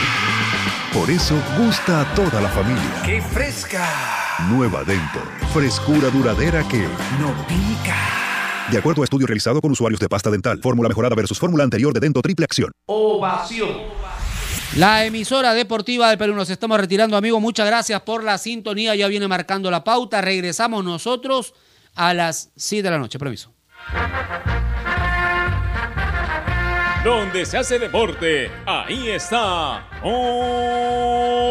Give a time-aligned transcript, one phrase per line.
[0.94, 3.02] Por eso gusta a toda la familia.
[3.04, 4.23] ¡Qué fresca!
[4.50, 5.20] Nueva Dento.
[5.54, 6.82] Frescura duradera que
[7.20, 7.96] no pica.
[8.72, 11.94] De acuerdo a estudio realizado con usuarios de pasta dental, fórmula mejorada versus fórmula anterior
[11.94, 12.72] de Dento Triple Acción.
[12.88, 13.70] Ovación.
[14.76, 16.34] La emisora deportiva del Perú.
[16.34, 17.40] Nos estamos retirando, amigo.
[17.40, 18.96] Muchas gracias por la sintonía.
[18.96, 20.22] Ya viene marcando la pauta.
[20.22, 21.54] Regresamos nosotros
[21.94, 23.20] a las 7 de la noche.
[23.20, 23.54] Permiso
[27.04, 31.44] donde se hace deporte, ahí está Ovación.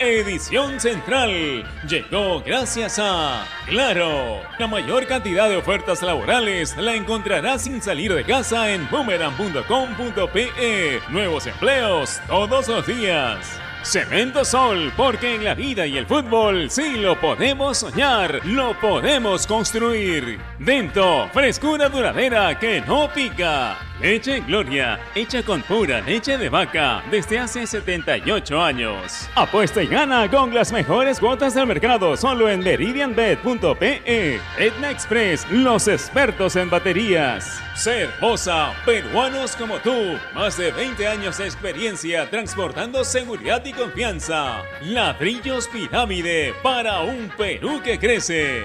[0.00, 4.40] Edición Central llegó gracias a Claro.
[4.58, 11.00] La mayor cantidad de ofertas laborales la encontrarás sin salir de casa en boomerang.com.pe.
[11.08, 13.60] Nuevos empleos todos los días.
[13.82, 19.46] Cemento Sol, porque en la vida y el fútbol sí lo podemos soñar, lo podemos
[19.46, 20.38] construir.
[20.58, 23.91] Dento, frescura duradera que no pica.
[24.02, 29.28] Leche Gloria, hecha con pura leche de vaca desde hace 78 años.
[29.36, 34.40] Apuesta y gana con las mejores cuotas del mercado solo en meridianbet.pe.
[34.58, 37.62] Etna Express, los expertos en baterías.
[37.76, 44.62] Cervosa, peruanos como tú, más de 20 años de experiencia transportando seguridad y confianza.
[44.82, 48.64] Ladrillos Pirámide para un Perú que crece.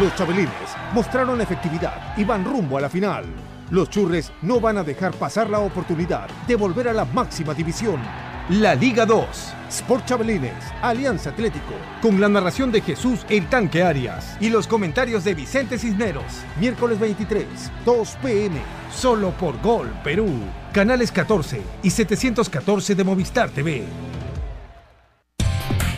[0.00, 0.52] Los Chabelines
[0.92, 3.24] mostraron efectividad y van rumbo a la final.
[3.70, 8.00] Los Churres no van a dejar pasar la oportunidad de volver a la máxima división.
[8.48, 9.26] La Liga 2,
[9.68, 15.24] Sport Chabelines, Alianza Atlético, con la narración de Jesús El Tanque Arias y los comentarios
[15.24, 16.44] de Vicente Cisneros.
[16.60, 17.44] Miércoles 23,
[17.84, 18.56] 2 pm,
[18.94, 20.28] solo por Gol Perú.
[20.72, 23.84] Canales 14 y 714 de Movistar TV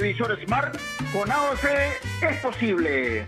[0.00, 0.76] Televisor Smart?
[1.12, 1.64] Con AOC
[2.22, 3.26] es posible.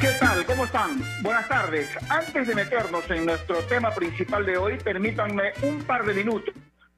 [0.00, 0.44] ¿Qué tal?
[0.44, 0.98] ¿Cómo están?
[1.22, 1.88] Buenas tardes.
[2.10, 6.52] Antes de meternos en nuestro tema principal de hoy, permítanme un par de minutos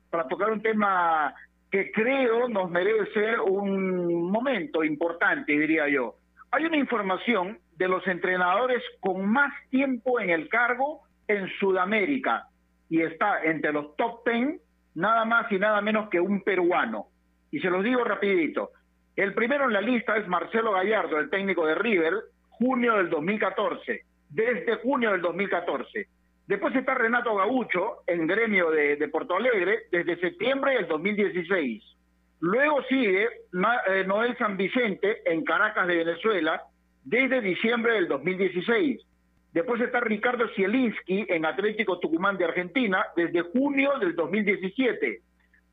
[0.09, 1.35] para tocar un tema
[1.71, 6.15] que creo nos merece un momento importante, diría yo.
[6.53, 12.47] Hay una información de los entrenadores con más tiempo en el cargo en Sudamérica
[12.89, 17.07] y está entre los top 10 nada más y nada menos que un peruano.
[17.51, 18.71] Y se los digo rapidito.
[19.17, 22.15] El primero en la lista es Marcelo Gallardo, el técnico de River,
[22.49, 26.09] junio del 2014, desde junio del 2014.
[26.47, 31.85] Después está Renato Gaucho en gremio de, de Porto Alegre desde septiembre del 2016.
[32.41, 36.63] Luego sigue eh, Noel San Vicente en Caracas de Venezuela
[37.05, 39.01] desde diciembre del 2016.
[39.53, 45.23] Después está Ricardo Zielinski en Atlético Tucumán de Argentina desde junio del 2017.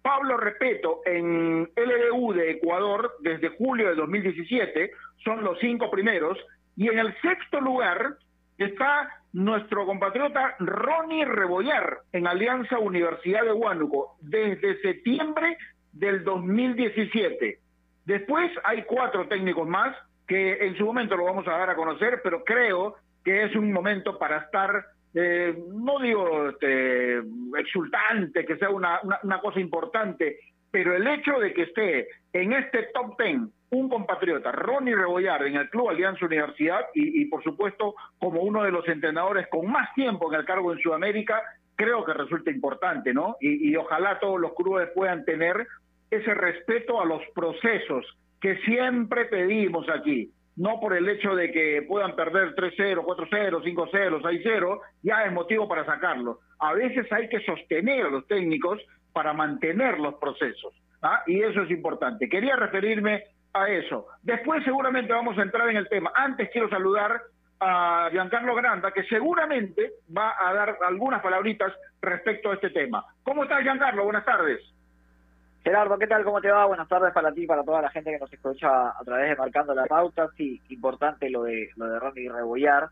[0.01, 4.91] Pablo Repeto en LDU de Ecuador desde julio del 2017,
[5.23, 6.37] son los cinco primeros.
[6.75, 8.15] Y en el sexto lugar
[8.57, 15.57] está nuestro compatriota Ronnie Rebollar en Alianza Universidad de Huánuco desde septiembre
[15.91, 17.59] del 2017.
[18.05, 19.95] Después hay cuatro técnicos más
[20.27, 22.95] que en su momento lo vamos a dar a conocer, pero creo
[23.27, 27.17] que es un momento para estar eh, no digo este,
[27.59, 30.39] exultante, que sea una, una, cosa importante,
[30.71, 35.57] pero el hecho de que esté en este top ten un compatriota, Ronnie Rebollar, en
[35.57, 40.31] el Club Alianza Universidad y, por supuesto como uno de los entrenadores con más tiempo
[40.31, 41.43] en el cargo en Sudamérica,
[41.75, 43.35] creo que resulta importante, ¿no?
[43.41, 45.67] Y, y ojalá todos los clubes puedan tener
[46.09, 48.05] ese respeto a los procesos
[48.39, 54.21] que siempre pedimos aquí no por el hecho de que puedan perder 3-0, 4-0, 5-0,
[54.21, 56.39] 6-0, ya es motivo para sacarlo.
[56.59, 58.81] A veces hay que sostener a los técnicos
[59.13, 61.21] para mantener los procesos, ¿ah?
[61.27, 62.27] y eso es importante.
[62.27, 63.23] Quería referirme
[63.53, 64.07] a eso.
[64.23, 66.11] Después seguramente vamos a entrar en el tema.
[66.15, 67.21] Antes quiero saludar
[67.59, 73.03] a Giancarlo Granda, que seguramente va a dar algunas palabritas respecto a este tema.
[73.23, 74.03] ¿Cómo estás, Giancarlo?
[74.03, 74.61] Buenas tardes.
[75.67, 76.23] Gerardo, ¿qué tal?
[76.23, 76.65] ¿Cómo te va?
[76.65, 79.35] Buenas tardes para ti y para toda la gente que nos escucha a través de
[79.35, 80.29] Marcando la Pauta.
[80.37, 82.87] Sí, importante lo de lo de Ronnie Rebollar.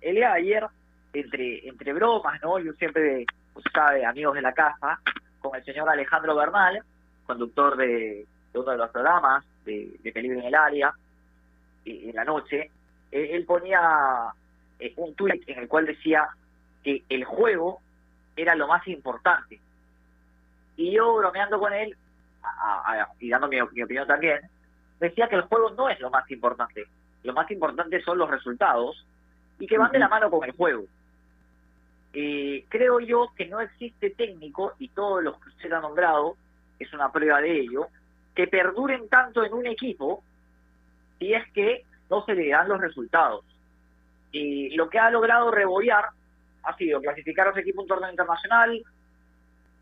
[0.00, 0.66] El día de ayer,
[1.14, 2.60] entre, entre bromas, ¿no?
[2.60, 5.00] Yo siempre, pues, sabe, amigos de la casa,
[5.40, 6.84] con el señor Alejandro Bernal,
[7.26, 8.24] conductor de,
[8.54, 10.94] uno de los programas de, de Peligro en el Área,
[11.84, 12.70] en la noche,
[13.10, 14.32] él ponía
[14.78, 16.28] eh, un tuit en el cual decía
[16.84, 17.80] que el juego
[18.36, 19.58] era lo más importante.
[20.76, 21.96] Y yo bromeando con él,
[23.20, 24.40] y dando mi, opinión también,
[25.00, 26.86] decía que el juego no es lo más importante.
[27.22, 29.04] Lo más importante son los resultados
[29.58, 30.84] y que van de la mano con el juego.
[32.14, 36.36] Eh, creo yo que no existe técnico, y todos los que usted ha nombrado,
[36.78, 37.88] es una prueba de ello,
[38.34, 40.22] que perduren tanto en un equipo
[41.18, 43.44] si es que no se le dan los resultados.
[44.32, 46.06] Y lo que ha logrado Rebollar
[46.64, 48.82] ha sido clasificar a ese equipo a un torneo internacional,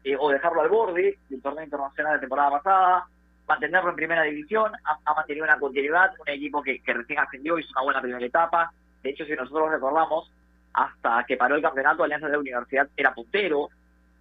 [0.02, 3.06] eh, o dejarlo al borde del torneo internacional de temporada pasada,
[3.46, 7.82] mantenerlo en primera división, ha, mantenido una continuidad, un equipo que, recién ascendió, hizo una
[7.82, 8.72] buena primera etapa.
[9.02, 10.30] De hecho, si nosotros recordamos,
[10.72, 13.68] hasta que paró el campeonato, Alianza de la Universidad era puntero,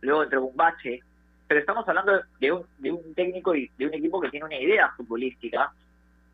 [0.01, 1.01] luego entró un bache.
[1.47, 4.59] Pero estamos hablando de un, de un técnico y de un equipo que tiene una
[4.59, 5.71] idea futbolística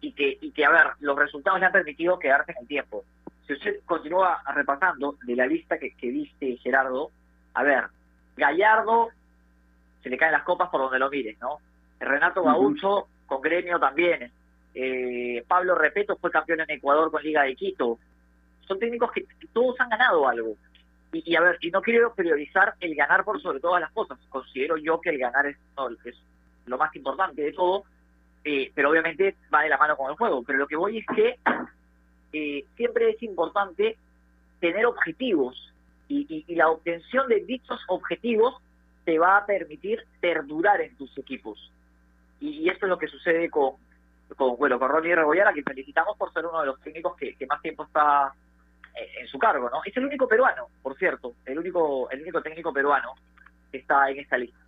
[0.02, 3.04] y que, y que, a ver, los resultados le han permitido quedarse en el tiempo.
[3.46, 7.12] Si usted continúa repasando de la lista que viste, Gerardo,
[7.54, 7.86] a ver,
[8.36, 9.10] Gallardo
[10.06, 11.58] se le caen las copas por donde lo mires, ¿no?
[12.00, 14.32] Renato Gaucho con gremio también.
[14.76, 17.98] Eh, Pablo Repeto fue campeón en Ecuador con Liga de Quito.
[18.68, 20.58] Son técnicos que todos han ganado algo.
[21.12, 24.20] Y, a ver, y no quiero priorizar el ganar por sobre todas las cosas.
[24.30, 25.58] Considero yo que el ganar es,
[26.04, 26.16] es
[26.68, 27.86] lo más importante de todo,
[28.44, 30.44] eh, pero obviamente va de la mano con el juego.
[30.44, 31.40] Pero lo que voy es que
[32.32, 33.98] eh, siempre es importante
[34.60, 35.74] tener objetivos
[36.08, 38.62] y, y la obtención de dichos objetivos
[39.06, 41.72] te va a permitir perdurar en tus equipos.
[42.40, 43.74] Y, esto es lo que sucede con,
[44.36, 47.36] con, bueno, con Ronnie Rebollar, a quien felicitamos por ser uno de los técnicos que,
[47.48, 48.34] más tiempo está
[48.96, 49.82] eh, en su cargo, ¿no?
[49.86, 53.14] Es el único peruano, por cierto, el único, el único técnico peruano
[53.72, 54.60] que está en esta lista.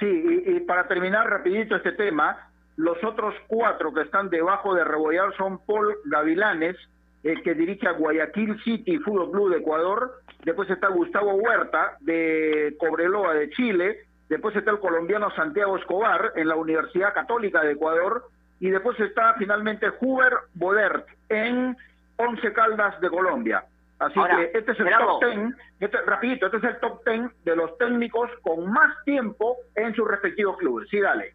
[0.00, 5.36] Sí, y, para terminar rapidito este tema, los otros cuatro que están debajo de Rebollar
[5.36, 6.76] son Paul Gavilanes,
[7.24, 12.76] eh, que dirige a Guayaquil City Fútbol Club de Ecuador, después está Gustavo Huerta de
[12.78, 18.24] Cobreloa de Chile, después está el colombiano Santiago Escobar en la Universidad Católica de Ecuador
[18.60, 21.76] y después está finalmente Huber Bodert en
[22.16, 23.64] Once Caldas de Colombia.
[23.98, 27.56] Así que este es el top ten, este, rapidito, este es el top ten de
[27.56, 30.88] los técnicos con más tiempo en sus respectivos clubes.
[30.88, 31.34] Sí, dale.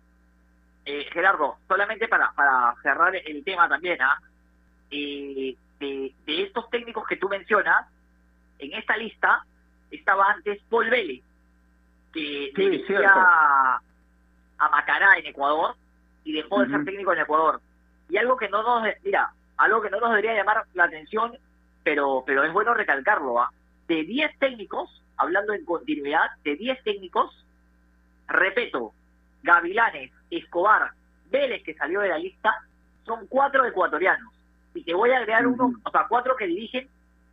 [0.86, 4.18] Eh, Gerardo, solamente para, para cerrar el tema también, ¿ah?
[4.92, 7.88] Eh, de, de estos técnicos que tú mencionas,
[8.60, 9.46] en esta lista
[9.92, 11.22] estaba antes Paul Vélez,
[12.13, 13.80] que sí, a,
[14.72, 15.75] Macará en Ecuador
[16.24, 17.62] y dejó de ser técnico en Ecuador.
[18.10, 21.38] Y algo que no nos, mira, algo que no nos debería llamar la atención,
[21.84, 23.52] pero, pero es bueno recalcarlo, ¿ah?
[23.88, 27.46] de 10 técnicos, hablando en continuidad, de 10 técnicos,
[28.28, 28.94] repito,
[29.44, 30.92] Gavilanes, Escobar,
[31.30, 32.56] Vélez, que salió de la lista,
[33.06, 34.33] son cuatro ecuatorianos.
[34.74, 36.88] Y te voy a agregar uno, o sea, cuatro que dirigen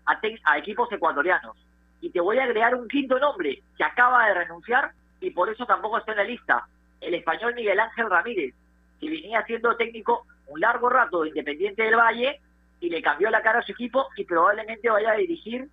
[0.07, 1.57] a, a equipos ecuatorianos.
[2.01, 5.67] Y te voy a agregar un quinto nombre que acaba de renunciar y por eso
[5.67, 6.67] tampoco está en la lista.
[7.01, 8.55] El español Miguel Ángel Ramírez,
[9.01, 12.41] que venía siendo técnico un largo rato de Independiente del Valle
[12.81, 15.69] y le cambió la cara a su equipo y probablemente vaya a dirigir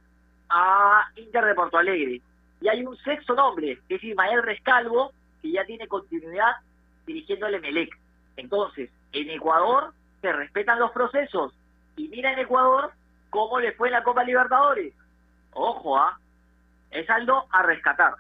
[0.50, 2.21] a Inter de Porto Alegre.
[2.62, 6.55] Y hay un sexto nombre, que es Ismael Rescalvo, que ya tiene continuidad
[7.05, 7.97] dirigiendo al Emelec.
[8.36, 11.53] Entonces, en Ecuador se respetan los procesos.
[11.97, 12.91] Y mira en Ecuador
[13.29, 14.93] cómo le fue en la Copa Libertadores.
[15.51, 16.17] Ojo, ¿ah?
[16.91, 18.13] Es algo a rescatar.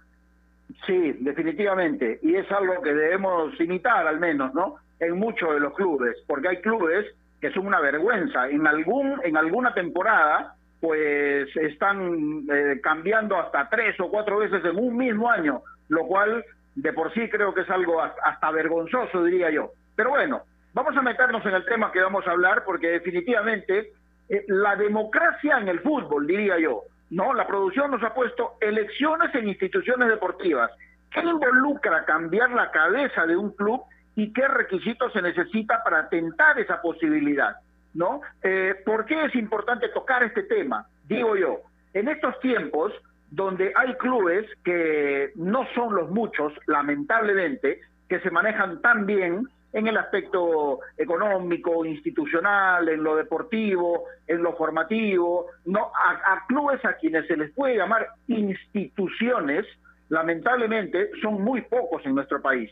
[0.85, 2.19] Sí, definitivamente.
[2.21, 4.75] Y es algo que debemos imitar al menos, ¿no?
[4.99, 7.05] En muchos de los clubes, porque hay clubes
[7.39, 8.49] que son una vergüenza.
[8.49, 14.77] En algún en alguna temporada, pues están eh, cambiando hasta tres o cuatro veces en
[14.77, 16.43] un mismo año, lo cual
[16.75, 19.71] de por sí creo que es algo hasta vergonzoso, diría yo.
[19.95, 20.43] Pero bueno,
[20.73, 23.91] vamos a meternos en el tema que vamos a hablar, porque definitivamente
[24.29, 27.33] eh, la democracia en el fútbol, diría yo, ¿no?
[27.33, 30.71] La producción nos ha puesto elecciones en instituciones deportivas.
[31.11, 33.81] ¿Qué involucra cambiar la cabeza de un club
[34.15, 37.55] y qué requisitos se necesita para tentar esa posibilidad?
[37.93, 38.21] ¿No?
[38.43, 40.85] Eh, ¿Por qué es importante tocar este tema?
[41.07, 41.61] Digo yo,
[41.93, 42.93] en estos tiempos
[43.31, 49.87] donde hay clubes que no son los muchos, lamentablemente, que se manejan tan bien en
[49.87, 57.27] el aspecto económico, institucional, en lo deportivo, en lo formativo, no a, clubes a quienes
[57.27, 59.65] se les puede llamar instituciones,
[60.09, 62.71] lamentablemente son muy pocos en nuestro país.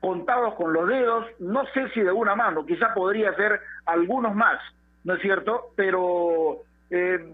[0.00, 4.58] Contados con los dedos, no sé si de una mano, quizá podría ser algunos más,
[5.04, 5.72] ¿no es cierto?
[5.76, 7.32] Pero, eh,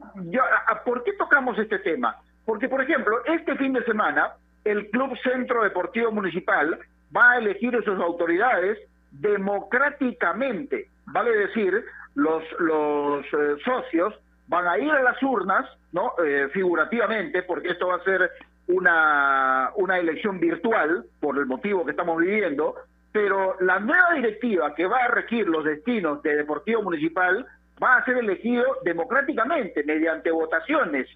[0.85, 2.17] ¿por qué tocamos este tema?
[2.45, 4.33] Porque, por ejemplo, este fin de semana,
[4.65, 6.79] el Club Centro Deportivo Municipal
[7.17, 8.79] va a elegir a sus autoridades
[9.20, 14.14] democráticamente, vale decir, los, los eh, socios
[14.49, 16.12] van a ir a las urnas, ¿no?
[16.25, 18.30] Eh, figurativamente, porque esto va a ser
[18.68, 22.75] una, una elección virtual, por el motivo que estamos viviendo,
[23.12, 27.46] pero la nueva directiva que va a regir los destinos de Deportivo Municipal
[27.82, 31.08] va a ser elegido democráticamente, mediante votaciones.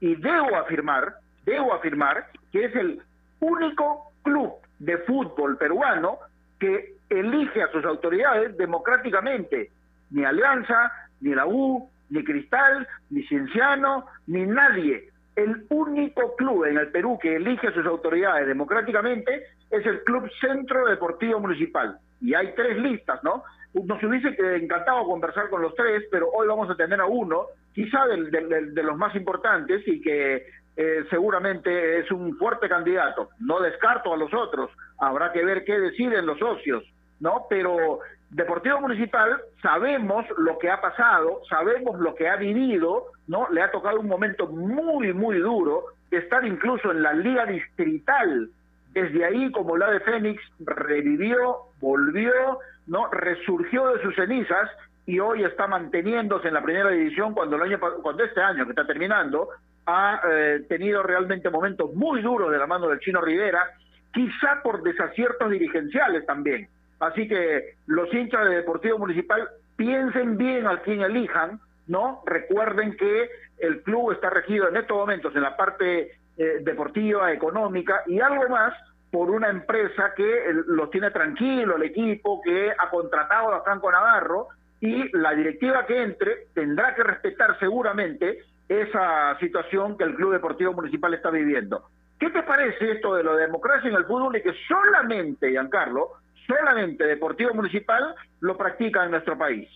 [0.00, 3.02] Y debo afirmar, debo afirmar que es el
[3.40, 6.18] único club de fútbol peruano
[6.60, 9.70] que elige a sus autoridades democráticamente.
[10.10, 15.10] Ni Alianza, ni la U, ni Cristal, ni Cienciano, ni nadie.
[15.36, 20.28] El único club en el Perú que elige a sus autoridades democráticamente es el Club
[20.40, 21.98] Centro Deportivo Municipal.
[22.20, 23.44] Y hay tres listas, ¿no?
[23.74, 28.06] Nos hubiese encantado conversar con los tres, pero hoy vamos a tener a uno, quizá
[28.06, 30.46] de los más importantes y que
[30.80, 33.30] eh, seguramente es un fuerte candidato.
[33.40, 36.84] No descarto a los otros, habrá que ver qué deciden los socios.
[37.20, 37.46] ¿No?
[37.48, 43.48] Pero Deportivo Municipal sabemos lo que ha pasado, sabemos lo que ha vivido, ¿no?
[43.50, 48.50] Le ha tocado un momento muy, muy duro, estar incluso en la liga distrital.
[48.92, 53.08] Desde ahí, como la de Fénix, revivió, volvió, ¿no?
[53.10, 54.68] Resurgió de sus cenizas
[55.06, 58.72] y hoy está manteniéndose en la primera división cuando el año cuando este año que
[58.72, 59.48] está terminando
[59.86, 63.70] ha eh, tenido realmente momentos muy duros de la mano del Chino Rivera,
[64.12, 66.68] quizá por desaciertos dirigenciales también
[67.00, 72.22] Así que los hinchas de Deportivo Municipal piensen bien al quien elijan, ¿no?
[72.26, 78.02] Recuerden que el club está regido en estos momentos en la parte eh, deportiva, económica
[78.06, 78.74] y algo más
[79.10, 84.48] por una empresa que los tiene tranquilo, el equipo que ha contratado a Franco Navarro
[84.80, 90.74] y la directiva que entre tendrá que respetar seguramente esa situación que el Club Deportivo
[90.74, 91.88] Municipal está viviendo.
[92.18, 96.10] ¿Qué te parece esto de la democracia en el fútbol y que solamente, Giancarlo,
[96.48, 99.68] solamente Deportivo Municipal lo practica en nuestro país.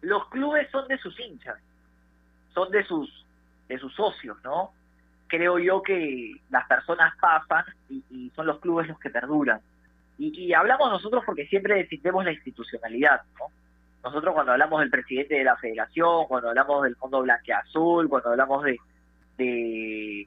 [0.00, 1.58] Los clubes son de sus hinchas,
[2.54, 3.26] son de sus
[3.68, 4.72] de sus socios, ¿no?
[5.28, 9.60] Creo yo que las personas pasan y, son los clubes los que perduran.
[10.18, 13.46] Y, hablamos nosotros porque siempre defendemos la institucionalidad, ¿no?
[14.02, 18.64] Nosotros cuando hablamos del presidente de la federación, cuando hablamos del Fondo Blanqueazul, cuando hablamos
[18.64, 18.78] de,
[19.38, 20.26] de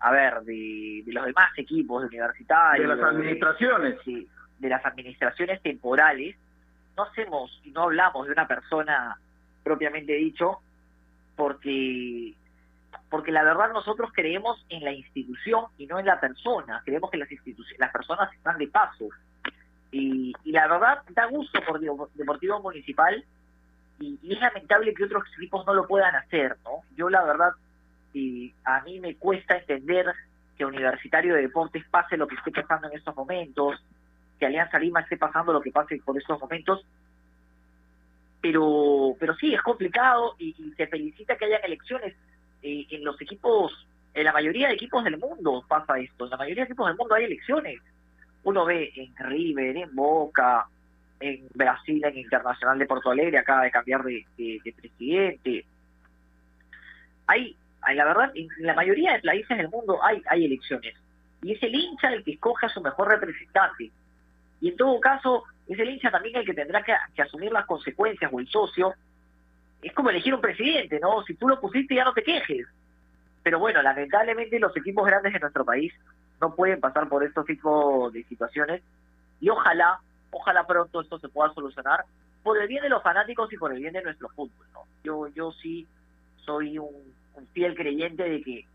[0.00, 2.88] a ver, de, los demás equipos de universitarios.
[2.88, 4.04] De las administraciones.
[4.04, 4.26] De,
[4.58, 6.36] de las administraciones temporales,
[6.96, 9.18] no hacemos y no hablamos de una persona
[9.62, 10.60] propiamente dicho,
[11.36, 12.34] porque
[13.08, 17.18] porque la verdad nosotros creemos en la institución y no en la persona, creemos que
[17.18, 19.08] las instituciones, las personas están de paso.
[19.90, 21.80] Y, y la verdad da gusto por
[22.14, 23.24] Deportivo Municipal
[23.98, 26.82] y, y, es lamentable que otros equipos no lo puedan hacer, ¿no?
[26.96, 27.50] Yo la verdad
[28.12, 30.06] y a mí me cuesta entender
[30.56, 33.82] que Universitario de Deportes pase lo que esté pasando en estos momentos,
[34.38, 36.84] que Alianza Lima esté pasando lo que pase por estos momentos,
[38.40, 42.14] pero, pero sí, es complicado y, se felicita que haya elecciones
[42.62, 46.36] eh, en los equipos, en la mayoría de equipos del mundo pasa esto, en la
[46.36, 47.80] mayoría de equipos del mundo hay elecciones.
[48.42, 50.66] Uno ve en River, en Boca,
[51.20, 54.24] en Brasil, en Internacional de Porto Alegre, acaba de cambiar de,
[54.74, 55.64] presidente.
[57.26, 57.56] Hay, hay,
[57.94, 60.94] la verdad, en la mayoría de países del mundo hay, hay elecciones.
[61.42, 63.90] Y es el hincha el que escoge a su mejor representante.
[64.60, 68.30] Y en todo caso, es el hincha también el que tendrá que, asumir las consecuencias
[68.32, 68.94] o el socio.
[69.82, 71.22] Es como elegir un presidente, ¿no?
[71.22, 72.66] Si tú lo pusiste ya no te quejes.
[73.42, 75.94] Pero bueno, lamentablemente los equipos grandes de nuestro país
[76.40, 78.82] no pueden pasar por estos tipos de situaciones
[79.40, 82.04] y ojalá Ojalá pronto esto se pueda solucionar
[82.42, 84.66] por el bien de los fanáticos y por el bien de nuestro fútbol.
[84.72, 84.84] ¿no?
[85.04, 85.86] Yo, yo sí
[86.44, 86.94] soy un,
[87.48, 88.66] fiel creyente de que,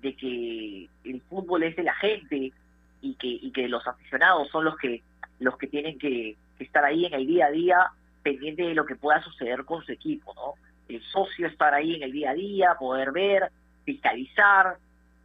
[0.00, 2.52] de que el fútbol es de la gente
[3.00, 5.02] y que, y que los aficionados son los que,
[5.40, 7.90] los que tienen que, estar ahí en el día a día
[8.22, 10.32] pendiente de lo que pueda suceder con su equipo.
[10.34, 10.54] ¿no?
[10.88, 13.50] El socio estar ahí en el día a día, poder ver,
[13.84, 14.76] fiscalizar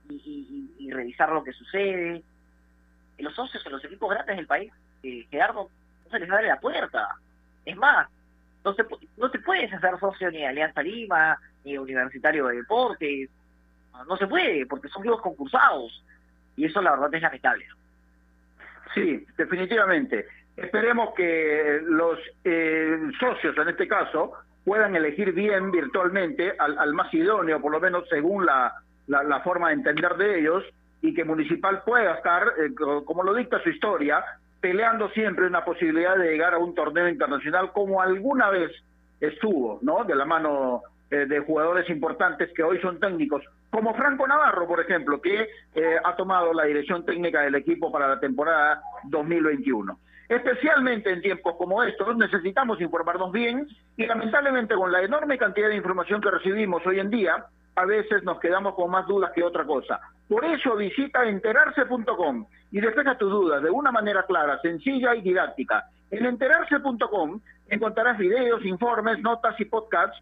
[0.10, 2.24] y, y revisar lo que sucede.
[3.20, 4.72] Los socios en los equipos grandes del país
[5.04, 5.70] eh, Gerardo,
[6.06, 7.16] no se les abre la puerta.
[7.66, 8.08] Es más,
[8.64, 8.86] no, se,
[9.18, 13.30] no te puedes hacer socio ni de Alianza Lima, ni de Universitario de Deportes.
[14.08, 16.04] No, se puede, porque son clubes concursados.
[16.56, 17.66] Y eso la verdad es lamentable.
[18.94, 20.28] Sí, definitivamente.
[20.56, 24.34] Esperemos que los eh, socios, en este caso,
[24.66, 28.74] puedan elegir bien virtualmente al, más idóneo, por lo menos según la,
[29.08, 30.64] la, forma de entender de ellos,
[31.02, 32.74] y que Municipal pueda estar, eh,
[33.06, 34.24] como lo dicta su historia,
[34.60, 38.72] peleando siempre una posibilidad de llegar a un torneo internacional como alguna vez
[39.20, 40.04] estuvo, ¿no?
[40.04, 44.80] De la mano eh, de jugadores importantes que hoy son técnicos, como Franco Navarro, por
[44.80, 49.98] ejemplo, que eh, ha tomado la dirección técnica del equipo para la temporada 2021.
[50.28, 55.76] Especialmente en tiempos como estos necesitamos informarnos bien y lamentablemente con la enorme cantidad de
[55.76, 59.66] información que recibimos hoy en día, a veces nos quedamos con más dudas que otra
[59.66, 60.00] cosa.
[60.28, 65.86] Por eso visita enterarse.com y despeja tus dudas de una manera clara, sencilla y didáctica.
[66.12, 70.22] En enterarse.com encontrarás videos, informes, notas y podcasts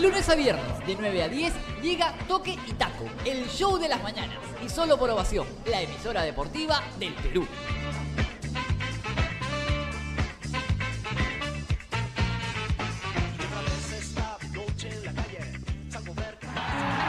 [0.00, 4.02] Lunes a viernes, de 9 a 10, llega Toque y Taco, el show de las
[4.02, 4.38] mañanas.
[4.64, 7.46] Y solo por ovación, la emisora deportiva del Perú.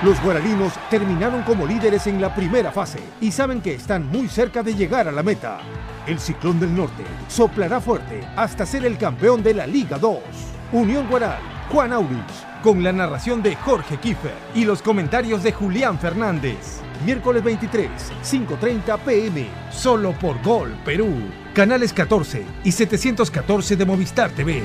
[0.04, 4.63] Los guaraninos terminaron como líderes en la primera fase y saben que están muy cerca
[4.63, 5.60] de llegar a la meta.
[6.06, 10.19] El Ciclón del Norte soplará fuerte hasta ser el campeón de la Liga 2.
[10.73, 16.00] Unión Guaral, Juan Aurich, con la narración de Jorge Kiefer y los comentarios de Julián
[16.00, 16.82] Fernández.
[17.06, 17.89] Miércoles 23,
[18.24, 21.12] 5.30 pm, solo por Gol Perú.
[21.54, 24.63] Canales 14 y 714 de Movistar TV.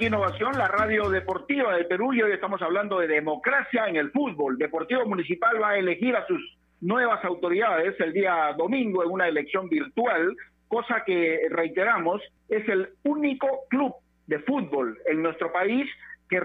[0.00, 4.56] Innovación, la radio deportiva del Perú y hoy estamos hablando de democracia en el fútbol.
[4.56, 6.40] Deportivo Municipal va a elegir a sus
[6.80, 10.36] nuevas autoridades el día domingo en una elección virtual,
[10.68, 13.92] cosa que reiteramos es el único club
[14.28, 15.88] de fútbol en nuestro país
[16.28, 16.40] que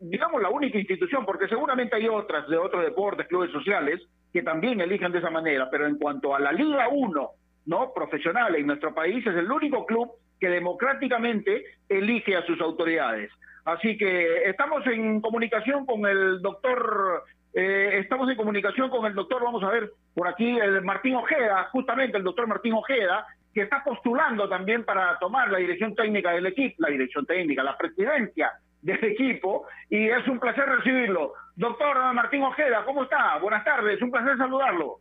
[0.00, 4.00] digamos la única institución, porque seguramente hay otras de otros deportes, clubes sociales,
[4.32, 7.30] que también eligen de esa manera, pero en cuanto a la Liga 1
[7.66, 10.12] no profesionales en nuestro país, es el único club
[10.44, 13.30] que democráticamente elige a sus autoridades.
[13.64, 19.42] Así que estamos en comunicación con el doctor, eh, estamos en comunicación con el doctor,
[19.42, 23.82] vamos a ver, por aquí, el Martín Ojeda, justamente el doctor Martín Ojeda, que está
[23.82, 28.52] postulando también para tomar la dirección técnica del equipo, la dirección técnica, la presidencia
[28.82, 31.32] del equipo, y es un placer recibirlo.
[31.56, 33.38] Doctor Martín Ojeda, ¿cómo está?
[33.38, 34.98] Buenas tardes, un placer saludarlo.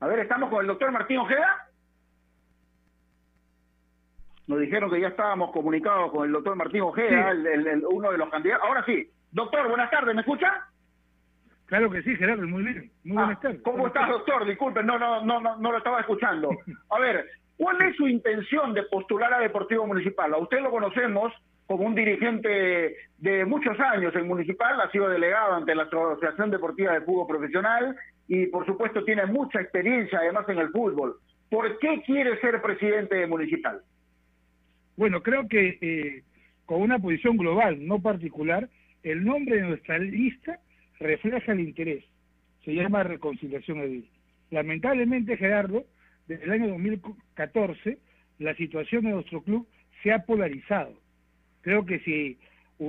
[0.00, 1.68] A ver, estamos con el doctor Martín Ojeda.
[4.46, 7.32] Nos dijeron que ya estábamos comunicados con el doctor Martín Ojeda,
[7.90, 8.66] uno de los candidatos.
[8.66, 9.10] Ahora sí.
[9.32, 10.52] Doctor, buenas tardes, ¿me escucha?
[11.66, 12.92] Claro que sí, Gerardo, muy bien.
[13.02, 13.62] Muy buenas Ah, tardes.
[13.62, 14.44] ¿Cómo estás, doctor?
[14.46, 16.50] Disculpe, no, no, no, no, no lo estaba escuchando.
[16.90, 20.32] A ver, ¿cuál es su intención de postular a Deportivo Municipal?
[20.32, 21.32] A usted lo conocemos
[21.66, 26.92] como un dirigente de muchos años en Municipal, ha sido delegado ante la Asociación Deportiva
[26.92, 27.96] de Fútbol Profesional
[28.28, 31.16] y, por supuesto, tiene mucha experiencia además en el fútbol.
[31.48, 33.80] ¿Por qué quiere ser presidente de Municipal?
[34.96, 36.22] Bueno, creo que eh,
[36.64, 38.68] con una posición global, no particular,
[39.02, 40.58] el nombre de nuestra lista
[40.98, 42.04] refleja el interés.
[42.64, 44.08] Se llama Reconciliación Edil.
[44.50, 45.84] Lamentablemente, Gerardo,
[46.26, 47.98] desde el año 2014,
[48.38, 49.68] la situación de nuestro club
[50.02, 50.94] se ha polarizado.
[51.60, 52.38] Creo que si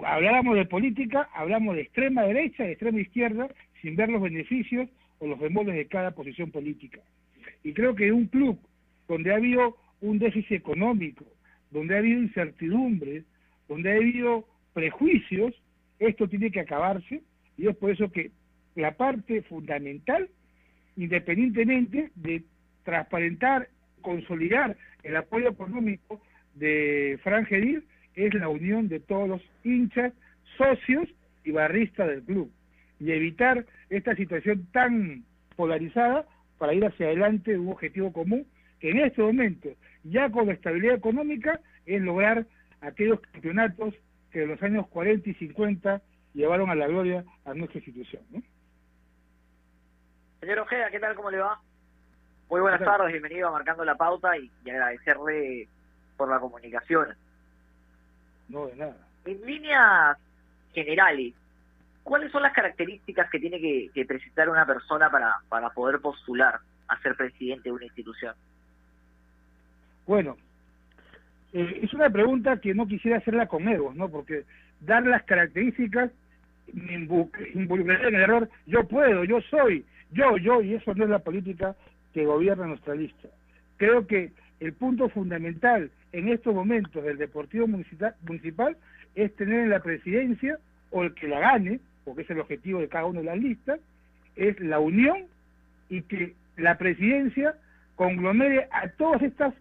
[0.04, 3.47] habláramos de política, hablamos de extrema derecha y extrema izquierda,
[3.82, 6.99] sin ver los beneficios o los bemoles de cada posición política.
[7.63, 8.60] Y creo que un club
[9.08, 11.25] donde ha habido un déficit económico,
[11.71, 13.23] donde ha habido incertidumbre,
[13.67, 15.53] donde ha habido prejuicios,
[15.99, 17.21] esto tiene que acabarse
[17.58, 18.32] y es por eso que
[18.75, 20.30] la parte fundamental,
[20.95, 22.43] independientemente de
[22.84, 23.69] transparentar,
[24.01, 26.21] consolidar el apoyo económico
[26.53, 27.84] de Fran Gedil,
[28.15, 30.13] es la unión de todos los hinchas,
[30.58, 31.10] socios
[31.43, 32.51] y barristas del club
[32.99, 35.23] y evitar esta situación tan
[35.55, 36.25] polarizada
[36.57, 38.45] para ir hacia adelante de un objetivo común
[38.79, 39.69] que en este momento,
[40.03, 42.45] ya con la estabilidad económica, es lograr
[42.81, 43.93] aquellos campeonatos
[44.31, 46.01] que en los años 40 y 50
[46.33, 48.23] llevaron a la gloria a nuestra institución.
[48.31, 48.41] ¿no?
[50.39, 51.15] Señor Ojeda, ¿qué tal?
[51.15, 51.60] ¿Cómo le va?
[52.49, 55.67] Muy buenas tardes, bienvenido a Marcando la Pauta y, y agradecerle
[56.15, 57.15] por la comunicación.
[58.47, 58.95] No, de nada.
[59.25, 60.17] En líneas
[60.73, 61.33] generales,
[62.08, 66.58] ¿cuáles son las características que tiene que, que presentar una persona para, para poder postular
[66.88, 68.34] a ser presidente de una institución?
[70.06, 70.38] Bueno,
[71.52, 74.08] eh, es una pregunta que no quisiera hacerla con egos, ¿no?
[74.08, 74.46] Porque
[74.80, 76.10] dar las características
[76.72, 78.50] me involucraría en el error.
[78.65, 81.76] Yo puedo, yo soy, yo, yo, y eso no es la política
[82.13, 83.28] que gobierna nuestra lista.
[83.76, 88.78] Creo que el punto fundamental en estos momentos del Deportivo municipal
[89.13, 90.58] es tener en la presidencia,
[90.91, 93.82] o el que la gane, porque es el objetivo de cada una de las listas,
[94.38, 95.26] es la unión
[95.89, 97.56] y que la presidencia
[97.98, 99.54] conglomere a todas estas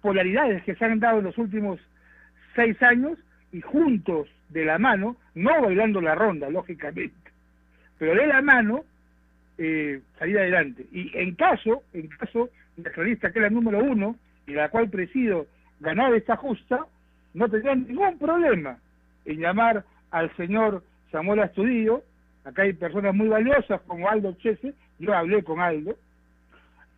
[0.00, 1.78] polaridades que se han dado en los últimos
[2.56, 3.20] seis años
[3.52, 7.14] y juntos de la mano, no bailando la ronda, lógicamente,
[7.98, 8.84] pero de la mano
[9.56, 10.84] eh, salir adelante.
[10.90, 14.16] Y en caso, en caso, nuestra lista, que es la número uno,
[14.48, 15.46] y la cual presido,
[15.78, 16.84] ganar esta justa,
[17.32, 18.78] no tendría ningún problema
[19.24, 22.02] en llamar al señor Samuel Astudillo,
[22.44, 25.94] acá hay personas muy valiosas como Aldo Chese, yo hablé con Aldo,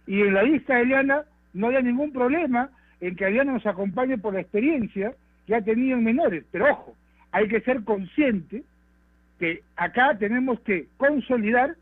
[0.07, 4.17] y en la lista de Eliana no había ningún problema en que Eliana nos acompañe
[4.17, 5.13] por la experiencia
[5.47, 6.97] que ha tenido en menores, pero ojo,
[7.33, 8.63] hay que ser consciente
[9.39, 11.75] que acá tenemos que consolidar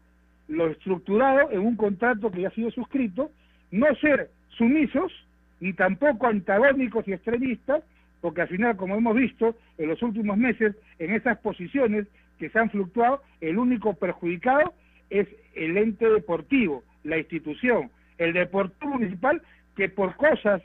[0.49, 3.31] lo estructurado en un contrato que ya ha sido suscrito,
[3.71, 5.13] no ser sumisos
[5.61, 7.85] ni tampoco antagónicos y extremistas,
[8.21, 12.07] porque al final, como hemos visto en los últimos meses, en esas posiciones
[12.43, 14.75] que se han fluctuado, el único perjudicado
[15.11, 19.41] es el ente deportivo, la institución, el deportivo municipal,
[19.77, 20.61] que por cosas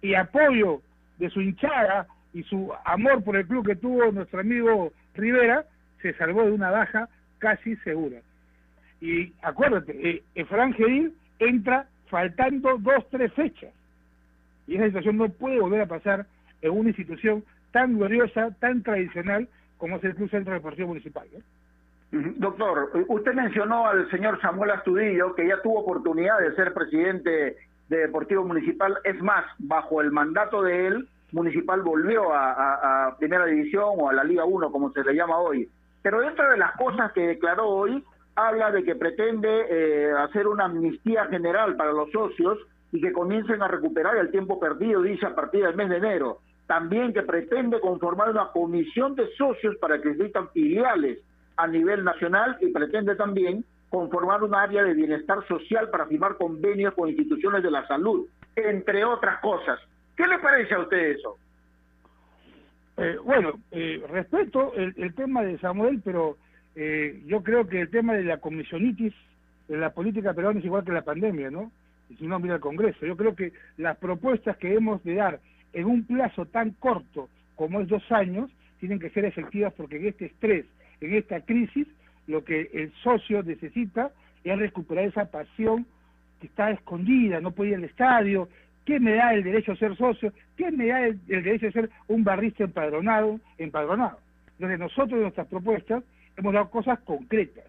[0.00, 0.80] y apoyo
[1.18, 5.64] de su hinchada y su amor por el club que tuvo nuestro amigo Rivera,
[6.02, 8.20] se salvó de una baja casi segura.
[9.00, 13.72] Y acuérdate, eh, Efraín Gedil entra faltando dos, tres fechas.
[14.68, 16.26] Y esa situación no puede volver a pasar
[16.62, 21.26] en una institución tan gloriosa, tan tradicional como es el Centro Deportivo Municipal.
[22.12, 22.32] Ujú.
[22.36, 27.56] Doctor, eh, usted mencionó al señor Samuel Astudillo, que ya tuvo oportunidad de ser presidente
[27.88, 28.98] de Deportivo Municipal.
[29.04, 34.24] Es más, bajo el mandato de él, Municipal volvió a Primera División o a la
[34.24, 35.68] Liga 1, como se le llama hoy.
[36.02, 38.02] Pero dentro de las cosas que declaró hoy,
[38.38, 42.58] habla de que pretende eh, hacer una amnistía general para los socios
[42.92, 46.38] y que comiencen a recuperar el tiempo perdido, dice, a partir del mes de enero.
[46.68, 51.18] También que pretende conformar una comisión de socios para que existan filiales
[51.56, 56.92] a nivel nacional y pretende también conformar un área de bienestar social para firmar convenios
[56.92, 59.80] con instituciones de la salud, entre otras cosas.
[60.14, 61.38] ¿Qué le parece a usted eso?
[62.98, 66.36] Eh, bueno, eh, respeto el, tema de Samuel, pero
[66.76, 69.14] eh, yo creo que el tema de la comisionitis
[69.68, 71.72] de la política peruana es igual que la pandemia, ¿no?
[72.10, 73.06] Y si no, mira el Congreso.
[73.06, 75.40] Yo creo que las propuestas que hemos de dar
[75.72, 80.06] en un plazo tan corto como es dos años, tienen que ser efectivas porque en
[80.06, 80.66] este estrés,
[81.00, 81.86] en esta crisis,
[82.26, 84.12] lo que el socio necesita
[84.44, 85.86] es recuperar esa pasión
[86.40, 88.48] que está escondida, no puede ir al estadio,
[88.84, 90.32] ¿qué me da el derecho a ser socio?
[90.56, 93.40] ¿Qué me da el, derecho a ser un barrista empadronado?
[93.58, 94.20] empadronado?
[94.52, 96.04] Entonces nosotros en nuestras propuestas
[96.36, 97.64] hemos dado cosas concretas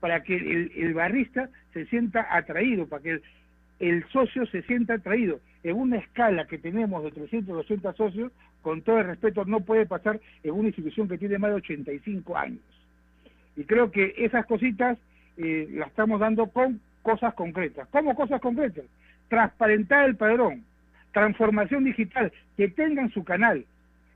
[0.00, 3.22] para que el, barrista se sienta atraído, para que el,
[3.80, 5.40] el socio se sienta atraído.
[5.66, 8.30] En una escala que tenemos de 300, 200 socios,
[8.62, 12.36] con todo el respeto, no puede pasar en una institución que tiene más de 85
[12.36, 12.60] años.
[13.56, 14.96] Y creo que esas cositas
[15.36, 17.88] eh, las estamos dando con cosas concretas.
[17.88, 18.84] ¿Cómo cosas concretas?
[19.28, 20.62] Transparentar el padrón,
[21.10, 23.64] transformación digital, que tengan su canal,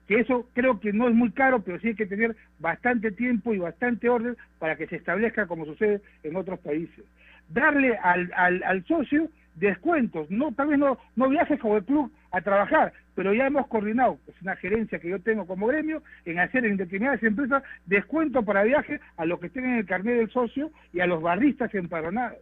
[0.06, 3.52] que eso creo que no es muy caro, pero sí hay que tener bastante tiempo
[3.52, 7.04] y bastante orden para que se establezca como sucede en otros países.
[7.48, 9.28] Darle al, al, al socio
[9.60, 13.66] descuentos, no tal vez no, no viajes como el club a trabajar, pero ya hemos
[13.68, 18.42] coordinado, es una gerencia que yo tengo como gremio, en hacer en determinadas empresas descuento
[18.42, 22.38] para viaje a los que tienen el carnet del socio y a los barristas empadronados.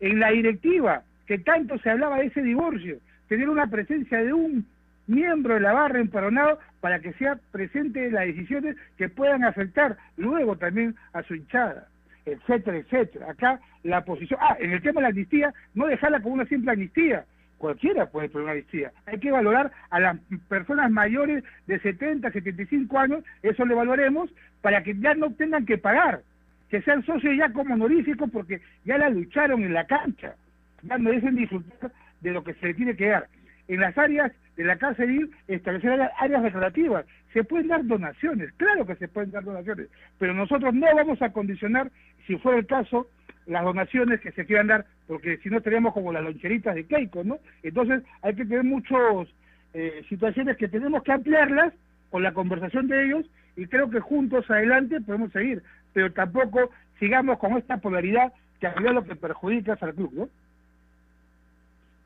[0.00, 2.98] En la directiva, que tanto se hablaba de ese divorcio,
[3.28, 4.66] tener una presencia de un
[5.08, 9.96] miembro de la barra empadronado para que sea presente en las decisiones que puedan afectar
[10.16, 11.88] luego también a su hinchada
[12.26, 13.30] etcétera, etcétera.
[13.30, 16.72] Acá la posición, ah, en el tema de la amnistía, no dejarla como una simple
[16.72, 17.24] amnistía,
[17.58, 18.92] cualquiera puede poner una amnistía.
[19.06, 24.30] Hay que valorar a las personas mayores de 70, 75 años, eso lo evaluaremos,
[24.60, 26.22] para que ya no tengan que pagar,
[26.70, 30.34] que sean socios ya como honoríficos porque ya la lucharon en la cancha,
[30.82, 33.26] ya merecen disfrutar de lo que se les tiene que dar.
[33.68, 37.06] En las áreas de la cárcel establecer áreas declarativas.
[37.32, 41.32] Se pueden dar donaciones, claro que se pueden dar donaciones, pero nosotros no vamos a
[41.32, 41.90] condicionar,
[42.26, 43.08] si fuera el caso,
[43.46, 47.24] las donaciones que se quieran dar, porque si no estaríamos como las loncheritas de Keiko,
[47.24, 47.38] ¿no?
[47.62, 49.28] Entonces hay que tener muchas
[49.74, 51.72] eh, situaciones que tenemos que ampliarlas
[52.10, 57.38] con la conversación de ellos y creo que juntos adelante podemos seguir, pero tampoco sigamos
[57.38, 60.28] con esta polaridad que a lo que perjudica al club, ¿no?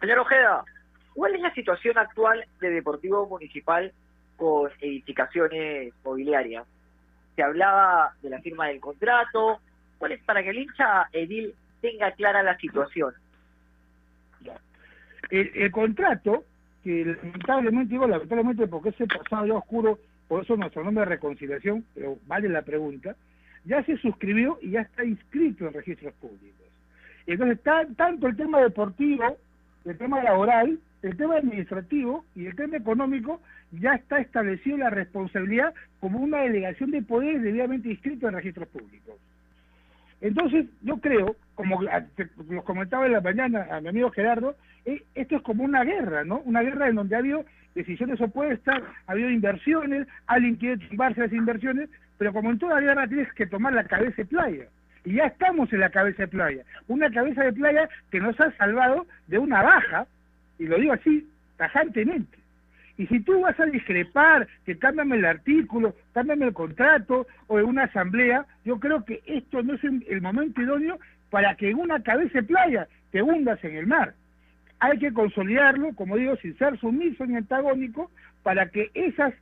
[0.00, 0.64] Señor Ojeda,
[1.16, 3.90] ¿Cuál es la situación actual de Deportivo Municipal
[4.36, 6.66] con edificaciones mobiliarias?
[7.34, 9.60] Se hablaba de la firma del contrato.
[9.98, 13.14] ¿Cuál es para que el hincha Edil tenga clara la situación?
[15.30, 16.44] El, contrato,
[16.84, 21.84] que lamentablemente, digo lamentablemente porque ese pasado ya oscuro, por eso nuestro nombre de reconciliación,
[21.94, 23.16] pero vale la pregunta,
[23.64, 26.66] ya se suscribió y ya está inscrito en registros públicos.
[27.26, 27.58] Entonces,
[27.96, 29.36] tanto el tema deportivo,
[29.84, 33.40] el tema laboral, el tema administrativo y el tema económico
[33.72, 39.16] ya está establecido la responsabilidad como una delegación de poderes debidamente inscrito en registros públicos.
[40.20, 41.80] Entonces, yo creo, como
[42.48, 46.24] los comentaba en la mañana a mi amigo Gerardo, eh, esto es como una guerra,
[46.24, 46.40] ¿no?
[46.44, 51.32] Una guerra en donde ha habido decisiones opuestas, ha habido inversiones, alguien quiere tumbarse las
[51.32, 54.64] inversiones, pero como en toda guerra tienes que tomar la cabeza de playa.
[55.04, 56.64] Y ya estamos en la cabeza de playa.
[56.88, 60.06] Una cabeza de playa que nos ha salvado de una baja
[60.58, 62.38] y lo digo así, tajantemente.
[62.98, 67.66] Y si tú vas a discrepar, que cámbiame el artículo, cámbiame el contrato o en
[67.66, 70.98] una asamblea, yo creo que esto no es el momento idóneo
[71.30, 74.14] para que en una cabeza playa te hundas en el mar.
[74.78, 78.10] Hay que consolidarlo, como digo, sin ser sumiso ni antagónico,
[78.42, 79.34] para que esas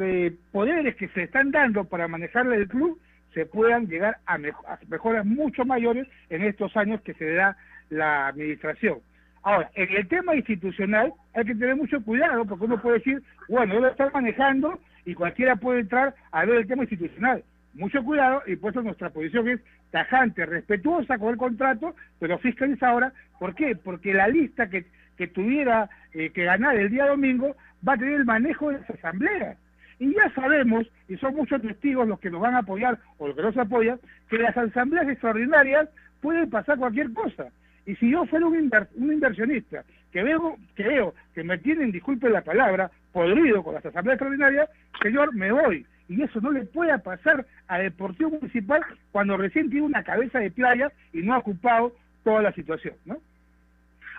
[0.00, 3.00] eh, poderes que se están dando para manejar el club
[3.32, 7.56] se puedan llegar a, a mejoras mucho mayores en estos años que se da
[7.90, 8.98] la administración.
[9.44, 13.74] Ahora, en el tema institucional hay que tener mucho cuidado porque uno puede decir, bueno,
[13.74, 17.44] yo lo estoy manejando y cualquiera puede entrar a ver el tema institucional.
[17.74, 23.12] Mucho cuidado y por eso nuestra posición es tajante, respetuosa con el contrato, pero fiscalizadora.
[23.38, 23.76] ¿Por qué?
[23.76, 24.86] Porque la lista que,
[25.18, 27.54] que tuviera eh, que ganar el día domingo
[27.86, 29.58] va a tener el manejo de las asambleas.
[29.98, 33.36] Y ya sabemos, y son muchos testigos los que nos van a apoyar o los
[33.36, 35.90] que nos apoyan, que las asambleas extraordinarias
[36.22, 37.48] pueden pasar cualquier cosa.
[37.86, 42.42] Y si yo fuera un, un inversionista que veo, que que me tienen, disculpe la
[42.42, 44.70] palabra, podrido con las asambleas extraordinarias,
[45.02, 45.86] señor, me voy.
[46.08, 50.50] Y eso no le puede pasar a Deportivo Municipal cuando recién tiene una cabeza de
[50.50, 51.92] playa y no ha ocupado
[52.22, 53.18] toda la situación, ¿no?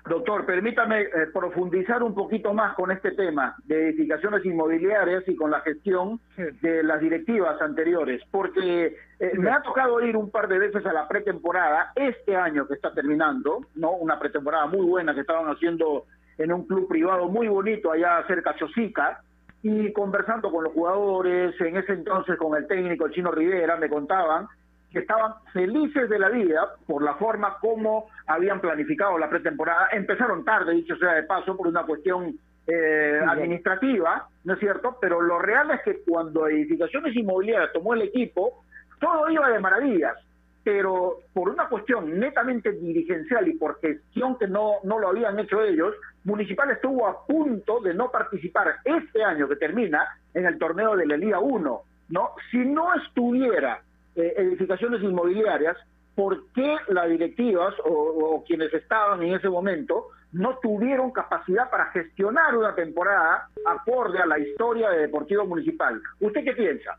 [0.08, 5.50] Doctor, permítame eh, profundizar un poquito más con este tema de edificaciones inmobiliarias y con
[5.50, 6.20] la gestión
[6.62, 10.94] de las directivas anteriores, porque eh, me ha tocado ir un par de veces a
[10.94, 16.06] la pretemporada, este año que está terminando, no una pretemporada muy buena que estaban haciendo
[16.38, 19.22] en un club privado muy bonito allá cerca de Chosica,
[19.64, 23.90] y conversando con los jugadores, en ese entonces con el técnico el Chino Rivera, me
[23.90, 24.48] contaban
[24.96, 29.90] que estaban felices de la vida por la forma como habían planificado la pretemporada.
[29.92, 34.98] Empezaron tarde, dicho sea de paso, por una cuestión eh, administrativa, ¿no es cierto?
[35.02, 38.64] Pero lo real es que cuando Edificaciones Inmobiliarias tomó el equipo,
[39.02, 40.16] todo iba de maravillas,
[40.64, 45.62] pero por una cuestión netamente dirigencial y por gestión que no, no lo habían hecho
[45.62, 50.96] ellos, Municipal estuvo a punto de no participar este año que termina en el torneo
[50.96, 51.82] de la Liga 1,
[52.12, 52.30] ¿no?
[52.50, 53.82] Si no estuviera
[54.16, 55.78] eh, edificaciones inmobiliarias,
[56.16, 62.56] ¿por qué las directivas o, quienes estaban en ese momento no tuvieron capacidad para gestionar
[62.56, 66.02] una temporada acorde a la historia de Deportivo Municipal?
[66.20, 66.98] ¿Usted qué piensa?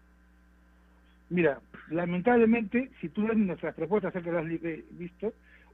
[1.31, 1.59] Mira,
[1.91, 5.33] lamentablemente, si tú ves nuestras propuestas, sé que las has visto,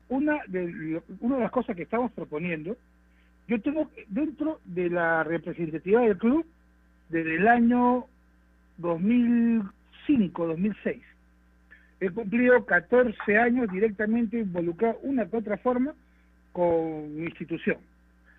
[0.08, 2.76] una de, una de las cosas que estamos proponiendo,
[3.48, 6.46] yo tengo dentro de la representatividad del club
[7.08, 8.06] desde el año
[8.78, 11.02] 2005, 2006,
[12.02, 15.94] he cumplido 14 años directamente involucrado una u otra forma
[16.50, 17.78] con mi institución.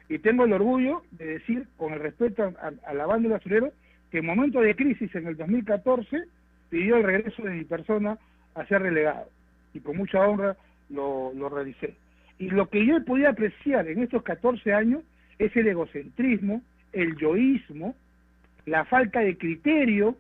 [0.10, 3.72] Y tengo el orgullo de decir, con el respeto a, la banda de azulero,
[4.12, 6.26] que en momento de crisis en el 2014
[6.70, 8.18] pidió el regreso de mi persona
[8.54, 9.30] a ser relegado.
[9.74, 10.58] Y con mucha honra
[10.90, 11.96] lo, lo realicé.
[12.40, 15.04] Y lo que yo he podido apreciar en estos 14 años
[15.40, 17.96] es el egocentrismo, el yoísmo,
[18.66, 20.18] la falta de criterio,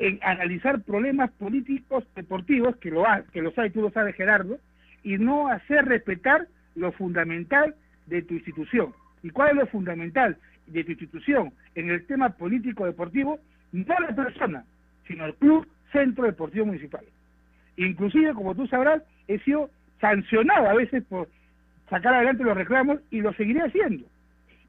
[0.00, 4.58] en analizar problemas políticos deportivos, que lo, ha, que lo sabe, tú lo sabes Gerardo,
[5.04, 7.74] y no hacer respetar lo fundamental
[8.06, 8.94] de tu institución.
[9.22, 13.38] ¿Y cuál es lo fundamental de tu institución en el tema político deportivo?
[13.72, 14.64] No la persona,
[15.06, 17.04] sino el Club Centro Deportivo Municipal.
[17.76, 19.68] Inclusive, como tú sabrás, he sido
[20.00, 21.28] sancionado a veces por
[21.90, 24.06] sacar adelante los reclamos y lo seguiré haciendo.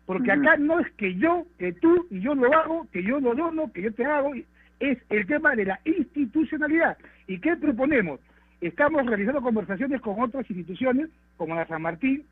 [0.06, 3.34] Porque acá no es que yo, que tú y yo lo hago, que yo lo
[3.34, 4.34] dono, que yo te hago,
[4.82, 6.98] es el tema de la institucionalidad.
[7.28, 8.20] ¿Y qué proponemos?
[8.60, 12.24] Estamos realizando conversaciones con otras instituciones, como la San Martín,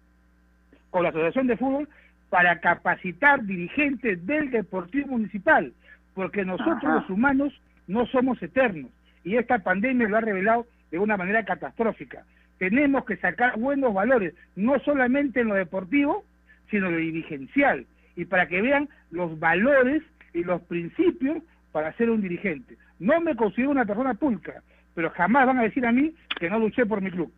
[0.90, 1.88] con la Asociación de Fútbol,
[2.30, 5.74] para capacitar dirigentes del Deportivo Municipal,
[6.16, 7.54] porque nosotros los humanos
[7.88, 8.92] no somos eternos,
[9.24, 12.24] y esta pandemia lo ha revelado de una manera catastrófica.
[12.58, 16.26] Tenemos que sacar buenos valores, no solamente en lo deportivo,
[16.70, 17.86] sino en lo dirigencial,
[18.16, 20.02] y para que vean los valores
[20.34, 22.78] y los principios para ser un dirigente.
[23.00, 24.62] No me considero una persona pulcra,
[24.96, 27.32] pero jamás van a decir a mí que no luché por mi club.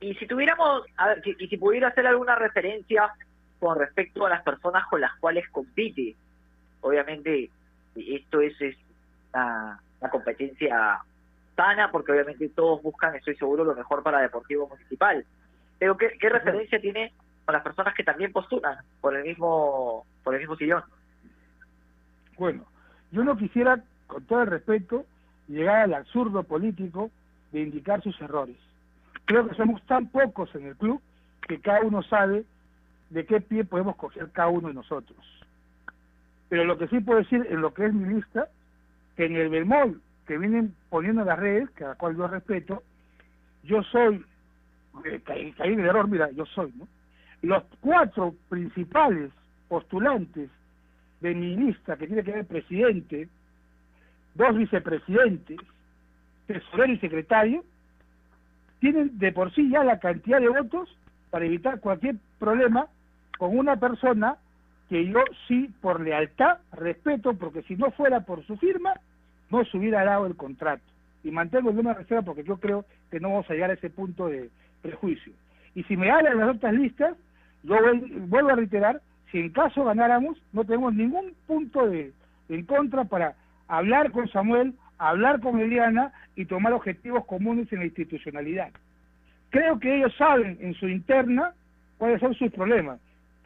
[0.00, 3.12] Y si tuviéramos, a ver, y si pudiera hacer alguna referencia
[3.58, 6.16] con respecto a las personas con las cuales compite,
[6.80, 7.50] obviamente
[7.94, 8.54] esto es,
[9.34, 9.78] una,
[10.10, 11.00] competencia
[11.54, 15.26] sana, porque obviamente todos buscan, estoy seguro, lo mejor para Deportivo Municipal.
[15.78, 17.12] Pero ¿qué, qué referencia tiene
[17.44, 20.82] con las personas que también postulan por el mismo, por el mismo sillón?
[22.40, 22.64] Bueno,
[23.12, 25.04] yo no quisiera, con todo el respeto,
[25.46, 27.10] llegar al absurdo político
[27.52, 28.56] de indicar sus errores.
[29.26, 31.02] Creo que somos tan pocos en el club
[31.46, 32.46] que cada uno sabe
[33.10, 35.18] de qué pie podemos coger cada uno de nosotros.
[36.48, 38.48] Pero lo que sí puedo decir en lo que es mi lista,
[39.18, 42.26] que en el bemol que vienen poniendo en las redes, que a la cual yo
[42.26, 42.82] respeto,
[43.64, 44.24] yo soy,
[45.04, 46.88] eh, caí, en el error, mira, yo soy, ¿no?
[47.42, 49.30] Los cuatro principales
[49.68, 50.48] postulantes
[51.20, 53.28] de mi lista, que tiene que ver presidente,
[54.34, 55.58] dos vicepresidentes,
[56.46, 57.64] tesorero y secretario,
[58.80, 60.96] tienen de por sí ya la cantidad de votos
[61.30, 62.86] para evitar cualquier problema
[63.38, 64.36] con una persona
[64.88, 68.94] que yo sí, por lealtad, respeto, porque si no fuera por su firma,
[69.50, 70.82] no se hubiera dado el contrato.
[71.22, 74.26] Y mantengo una reserva porque yo creo que no vamos a llegar a ese punto
[74.26, 74.50] de
[74.82, 75.32] prejuicio.
[75.74, 77.16] Y si me hablan las otras listas,
[77.62, 77.76] yo
[78.26, 82.12] vuelvo a reiterar si en caso ganáramos, no tenemos ningún punto de,
[82.48, 83.34] en contra para
[83.68, 88.70] hablar con Samuel, hablar con Eliana y tomar objetivos comunes en la institucionalidad.
[89.50, 91.52] Creo que ellos saben en su interna
[91.98, 93.00] cuáles son sus problemas.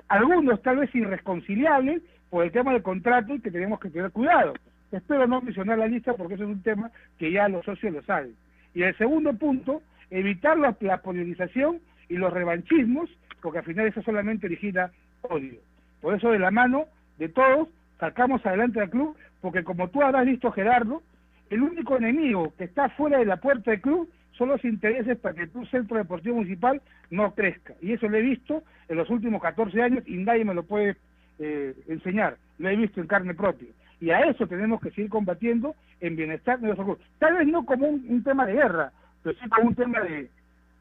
[0.09, 4.55] Algunos tal vez irreconciliables por el tema del contrato y que tenemos que tener cuidado.
[4.93, 8.03] Espero no mencionar la lista porque eso es un tema que ya los socios lo
[8.03, 8.35] saben.
[8.74, 13.11] Y el segundo punto, evitar la, la polarización y los revanchismos,
[13.41, 14.91] porque al final eso solamente origina
[15.22, 15.59] odio.
[16.05, 16.85] Por eso de la mano
[17.17, 17.67] de todos
[17.99, 21.03] sacamos adelante al club, porque como tú habrás visto Gerardo,
[21.49, 25.35] el único enemigo que está fuera de la puerta del club son los intereses para
[25.35, 27.73] que Club Centro Deportivo Municipal no crezca.
[27.81, 30.97] Y eso lo he visto en los últimos 14 años y nadie me lo puede
[31.39, 32.37] eh, enseñar.
[32.59, 33.69] Lo he visto en carne propia.
[33.99, 36.99] Y a eso tenemos que seguir combatiendo en bienestar de nuestro club.
[37.19, 38.93] Tal vez no como un, tema de guerra,
[39.23, 40.29] pero sí como un tema de,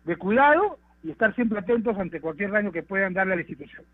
[0.04, 3.86] de cuidado y estar siempre atentos ante cualquier daño que puedan darle a la institución.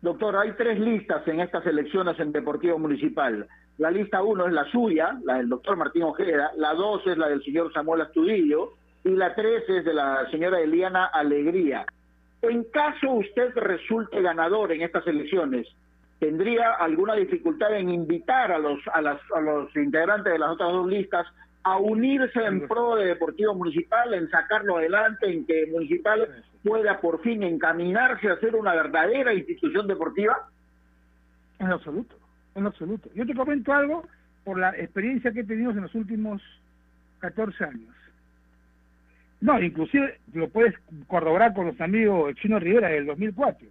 [0.00, 3.48] Doctor, hay tres listas en estas elecciones en Deportivo Municipal.
[3.78, 7.28] La lista uno es la suya, la del doctor Martín Ojeda, la dos es la
[7.28, 8.74] del señor Samuel Astudillo
[9.04, 11.84] y la tres es de la señora Eliana Alegría.
[12.42, 15.66] En caso usted resulte ganador en estas elecciones,
[16.20, 20.70] ¿tendría alguna dificultad en invitar a los, a, las, a los integrantes de las otras
[20.70, 21.26] dos listas
[21.64, 26.28] a unirse en pro de Deportivo Municipal, en sacarlo adelante, en que Municipal
[26.68, 30.48] pueda por fin encaminarse a ser una verdadera institución deportiva?
[31.58, 32.14] En absoluto
[32.58, 33.08] en absoluto.
[33.14, 34.04] Yo te comento algo
[34.44, 36.42] por la experiencia que he tenido en los últimos
[37.20, 37.94] 14 años.
[39.40, 40.74] No, inclusive lo puedes
[41.06, 43.68] corroborar con los amigos Chino Rivera del 2004.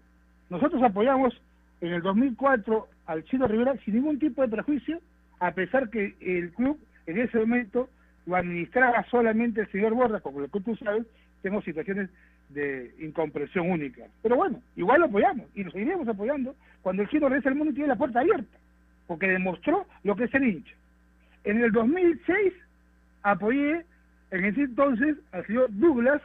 [0.50, 1.40] Nosotros apoyamos
[1.82, 5.00] en el 2004 al Chino Rivera sin ningún tipo de prejuicio,
[5.40, 7.90] a pesar que el club en ese momento
[8.26, 11.06] lo administraba solamente el señor Borra, como lo que tú sabes,
[11.42, 12.10] tenemos situaciones
[12.50, 14.04] de incomprensión única.
[14.22, 17.74] Pero bueno, igual lo apoyamos y lo seguiremos apoyando cuando el Chino regrese al mundo
[17.74, 18.58] tiene la puerta abierta
[19.08, 20.74] porque demostró lo que es el hincha.
[21.46, 22.54] En el 2006
[23.24, 23.86] apoyé
[24.32, 26.22] en ese entonces al señor Douglas,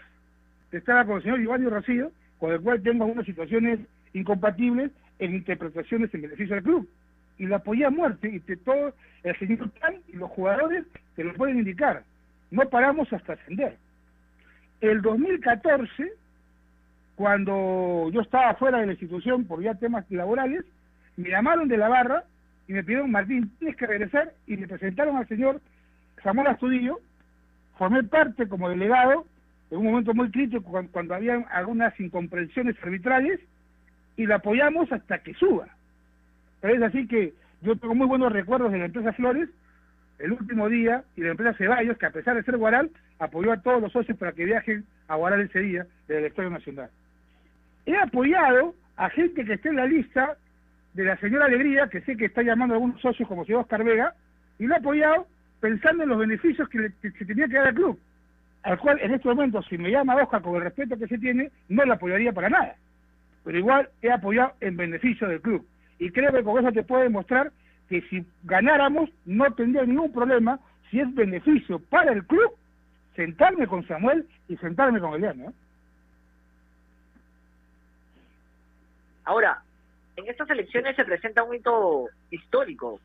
[0.71, 3.79] que estaba con el señor Giovanni Rocío, con el cual tengo algunas situaciones
[4.13, 6.89] incompatibles en interpretaciones en beneficio del club.
[7.39, 8.93] Y lo apoyé a muerte, y de todo
[9.23, 12.03] el señor Tan y los jugadores que lo pueden indicar.
[12.51, 13.77] No paramos hasta ascender.
[14.83, 16.13] El 2014,
[17.15, 20.65] cuando yo estaba fuera de la institución por ya temas laborales,
[21.17, 22.25] me llamaron de la barra
[22.67, 25.61] y me pidieron, Martín, tienes que regresar, y me presentaron al señor
[26.25, 26.99] Samuel Astudillo,
[27.79, 29.25] formé parte como delegado
[29.71, 33.39] en un momento muy crítico cuando, había algunas incomprensiones arbitrales,
[34.17, 35.69] y lo apoyamos hasta que suba.
[36.61, 39.49] Pero es así que yo tengo muy buenos recuerdos de la empresa Flores,
[40.19, 43.61] el último día, y la empresa Ceballos, que a pesar de ser Guaral, apoyó a
[43.61, 46.91] todos los socios para que viajen a Guaral ese día del Estadio Nacional.
[47.87, 50.37] He apoyado a gente que esté en la lista
[50.95, 53.83] de la señora Alegría, que sé que está llamando a algunos socios como señor Oscar
[53.83, 54.15] Vega,
[54.59, 55.27] y lo ha apoyado
[55.61, 57.99] pensando en los beneficios que, se tenía que dar al club,
[58.63, 61.51] al cual en este momento, si me llama Oscar con el respeto que se tiene,
[61.69, 62.77] no lo apoyaría para nada.
[63.45, 65.67] Pero igual he apoyado en beneficio del club.
[65.99, 67.53] Y creo que con eso te puedo demostrar
[67.93, 70.59] que si ganáramos no tendría ningún problema,
[70.91, 72.57] si es beneficio para el club,
[73.15, 75.51] sentarme con Samuel y sentarme con Eliana.
[75.51, 75.53] ¿eh?
[79.25, 79.63] Ahora,
[80.17, 82.99] en estas elecciones se presenta un hito histórico.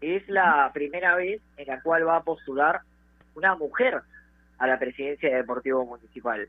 [0.00, 2.80] Es la primera vez en la cual va a postular
[3.36, 4.02] una mujer
[4.58, 6.48] a la presidencia de Deportivo Municipal.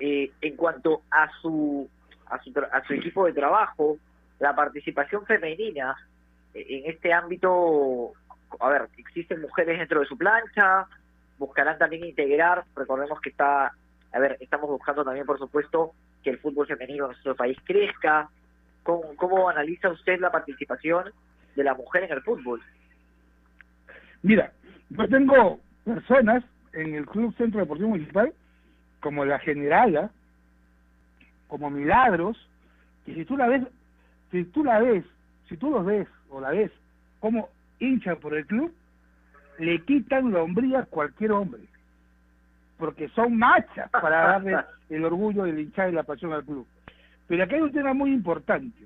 [0.00, 1.88] Eh, en cuanto a su,
[2.26, 3.96] a su, a su equipo de trabajo,
[4.40, 5.96] la participación femenina
[6.54, 8.12] en este ámbito,
[8.60, 10.86] a ver, existen mujeres dentro de su plancha,
[11.38, 13.72] buscarán también integrar, recordemos que está,
[14.12, 15.92] a ver, estamos buscando también, por supuesto,
[16.22, 18.28] que el fútbol femenino en nuestro país crezca,
[18.82, 21.04] ¿Cómo, analiza usted la participación
[21.54, 22.60] de la mujer en el fútbol?
[24.22, 24.52] Mira,
[24.90, 28.32] yo tengo personas en el Club Centro Deportivo Municipal,
[29.00, 30.10] como la Generala,
[31.48, 32.36] como Milagros,
[33.04, 33.62] que si tú la ves,
[34.30, 35.04] si tú la ves,
[35.52, 36.72] si tú los ves o la ves
[37.20, 38.72] como hinchan por el club,
[39.58, 41.60] le quitan la hombría a cualquier hombre,
[42.78, 44.56] porque son machas para darle
[44.88, 46.66] el orgullo del hinchar y la pasión al club.
[47.28, 48.82] Pero aquí hay un tema muy importante.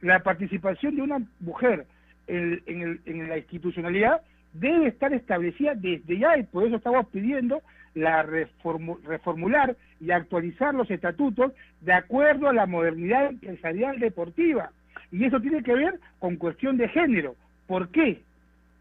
[0.00, 1.86] La participación de una mujer
[2.26, 4.22] en, la institucionalidad
[4.54, 7.62] debe estar establecida desde ya y por eso estamos pidiendo
[7.94, 14.72] la reformular y actualizar los estatutos de acuerdo a la modernidad empresarial deportiva.
[15.10, 17.36] Y eso tiene que ver con cuestión de género.
[17.66, 18.20] ¿Por qué?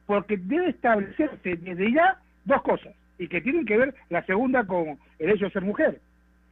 [0.05, 4.97] Porque debe establecerse desde ya dos cosas, y que tienen que ver la segunda con
[5.19, 5.99] el hecho de ser mujer.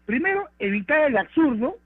[0.05, 1.78] Primero, evitar el absurdo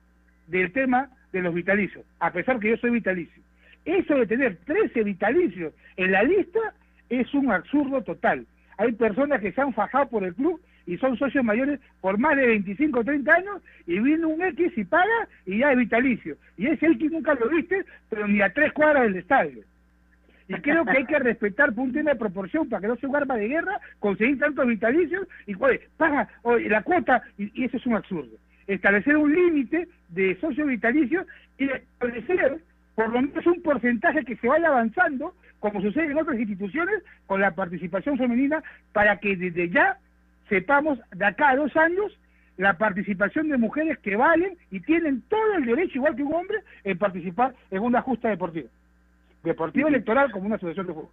[0.46, 3.42] del tema de los vitalicios, a pesar que yo soy vitalicio.
[3.84, 6.60] Eso de tener 13 vitalicios en la lista
[7.08, 8.46] es un absurdo total.
[8.78, 12.36] Hay personas que se han fajado por el club y son socios mayores por más
[12.36, 16.36] de 25 o 30 años y viene un X y paga y ya es vitalicio.
[16.56, 19.62] Y ese X nunca lo viste, pero ni a tres cuadras del estadio.
[20.48, 23.08] Y creo que hay que respetar por un tema de proporción para que no sea
[23.08, 27.86] un arma de guerra, conseguir tantos vitalicios y pues, paga la cuota y eso es
[27.86, 31.26] un absurdo establecer un límite de socios vitalicios
[31.58, 32.58] y establecer
[32.94, 37.40] por lo menos un porcentaje que se vaya avanzando, como sucede en otras instituciones, con
[37.40, 38.62] la participación femenina,
[38.92, 39.98] para que desde ya
[40.48, 42.16] sepamos de acá a dos años
[42.56, 46.58] la participación de mujeres que valen y tienen todo el derecho, igual que un hombre,
[46.84, 48.68] en participar en una justa deportiva.
[49.42, 51.10] Deportiva electoral como una asociación de fútbol.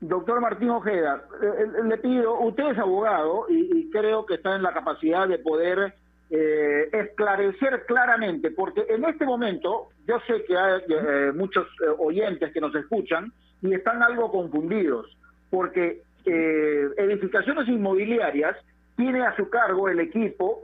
[0.00, 4.56] Doctor Martín Ojeda, eh, eh, le pido, usted es abogado y, y creo que está
[4.56, 5.94] en la capacidad de poder
[6.34, 12.50] eh, esclarecer claramente, porque en este momento yo sé que hay eh, muchos eh, oyentes
[12.54, 13.30] que nos escuchan
[13.60, 15.14] y están algo confundidos,
[15.50, 18.56] porque eh, edificaciones inmobiliarias
[18.96, 20.62] tiene a su cargo el equipo,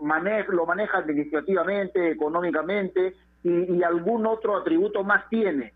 [0.49, 5.73] lo maneja administrativamente, económicamente y, y algún otro atributo más tiene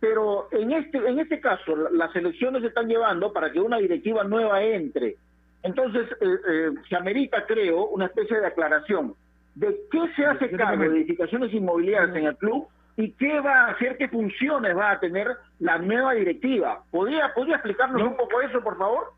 [0.00, 3.78] pero en este en este caso la- las elecciones se están llevando para que una
[3.78, 5.16] directiva nueva entre.
[5.62, 9.14] Entonces eh, eh, se amerita, creo, una especie de aclaración
[9.54, 12.66] de qué se hace cargo de edificaciones inmobiliarias en el club
[12.98, 15.28] y qué va a hacer, qué funciones va a tener
[15.58, 16.82] la nueva directiva.
[16.90, 19.10] ¿Podría, podría explicarnos un poco eso, por favor?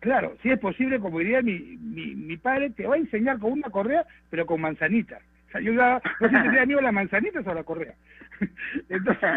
[0.00, 3.52] Claro, si es posible, como diría mi, mi, mi padre, te va a enseñar con
[3.52, 5.20] una correa, pero con manzanita.
[5.48, 7.94] O sea, yo ya no sé si sería amigo las manzanitas o la correa.
[8.88, 9.30] Entonces,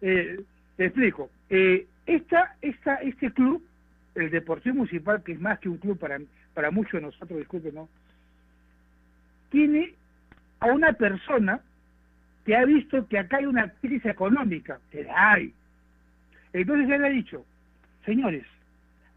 [0.00, 0.40] eh,
[0.76, 1.30] te explico.
[1.50, 3.62] Eh, esta, esta, este club,
[4.14, 6.18] el Deportivo Municipal, que es más que un club para,
[6.54, 7.88] para muchos de nosotros, disculpen, ¿no?
[9.50, 9.94] Tiene
[10.60, 11.60] a una persona
[12.46, 15.52] que ha visto que acá hay una crisis económica, que la hay.
[16.54, 17.44] Entonces él ha dicho,
[18.04, 18.44] señores,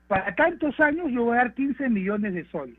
[0.08, 2.78] para tantos años yo voy a dar 15 millones de soles.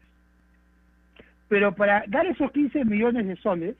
[1.48, 3.76] Pero para dar esos 15 millones de soles,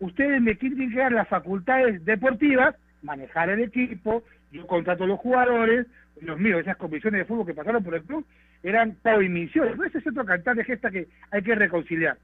[0.00, 5.20] ustedes me tienen que dar las facultades deportivas, manejar el equipo, yo contrato a los
[5.20, 5.86] jugadores,
[6.20, 8.24] los míos, esas comisiones de fútbol que pasaron por el club,
[8.62, 9.78] eran prohibiciones.
[9.86, 12.16] Ese es otro cantar de gesta que hay que reconciliar.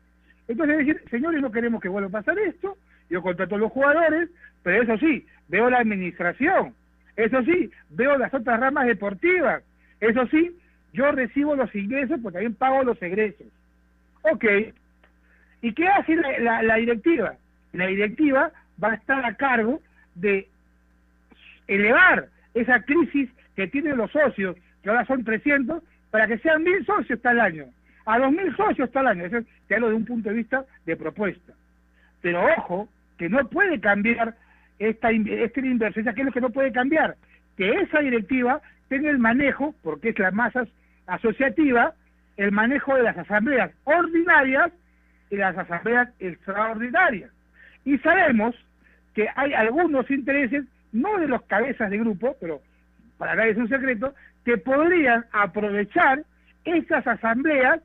[0.48, 2.76] Entonces decir, señores, no queremos que vuelva a pasar esto,
[3.08, 4.30] yo contrato a los jugadores,
[4.62, 6.74] pero eso sí, veo la administración,
[7.16, 9.62] eso sí, veo las otras ramas deportivas,
[10.00, 10.56] eso sí,
[10.92, 13.46] yo recibo los ingresos, pues también pago los egresos.
[14.22, 14.44] Ok,
[15.62, 17.34] ¿y qué hace la, directiva?
[17.72, 18.50] La directiva
[18.82, 19.80] va a estar a cargo
[20.14, 20.48] de
[21.68, 26.84] elevar esa crisis que tienen los socios, que ahora son 300, para que sean mil
[26.84, 27.66] socios el año.
[28.06, 29.24] A dos mil socios el año.
[29.26, 29.38] Eso
[29.68, 31.52] te hablo de un punto de vista de propuesta.
[32.20, 34.34] Pero ojo, que no puede cambiar
[34.78, 36.04] esta, esta inversión.
[36.14, 37.16] ¿Qué es lo que no puede cambiar?
[37.56, 38.60] Que esa directiva
[38.90, 40.68] tenga el manejo, porque es la más as-
[41.06, 41.94] asociativa,
[42.36, 44.70] el manejo de las asambleas ordinarias
[45.30, 47.30] y las asambleas extraordinarias.
[47.84, 48.54] Y sabemos
[49.14, 52.60] que hay algunos intereses, no de los cabezas de grupo, pero
[53.16, 54.12] para nadie es un secreto,
[54.44, 56.24] que podrían aprovechar
[56.64, 57.80] esas asambleas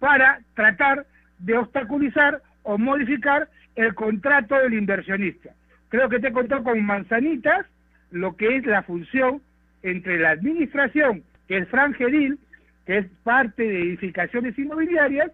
[0.00, 1.06] para tratar
[1.38, 5.50] de obstaculizar o modificar el contrato del inversionista.
[5.88, 7.64] Creo que te he contado con manzanitas
[8.10, 9.40] lo que es la función
[9.82, 12.38] entre la administración, que es Fran Gedil,
[12.86, 15.30] que es parte de edificaciones inmobiliarias,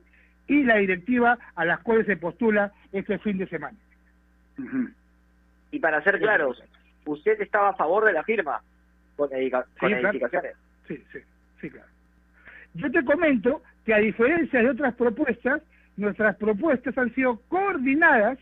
[0.46, 3.76] y la directiva a las cuales se postula este fin de semana.
[5.70, 6.62] Y para ser claros,
[7.06, 8.60] usted estaba a favor de la firma
[9.16, 10.08] con, edica- con Sí, claro.
[10.10, 10.52] edificaciones.
[10.86, 11.18] Sí, sí,
[11.60, 11.88] sí, claro.
[12.74, 15.62] Yo te comento que a diferencia de otras propuestas,
[15.96, 18.38] nuestras propuestas han sido coordinadas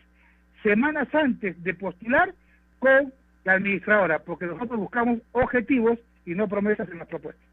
[0.61, 2.33] semanas antes de postular
[2.79, 3.13] con
[3.43, 7.45] la administradora, porque nosotros buscamos objetivos y no promesas en las propuestas.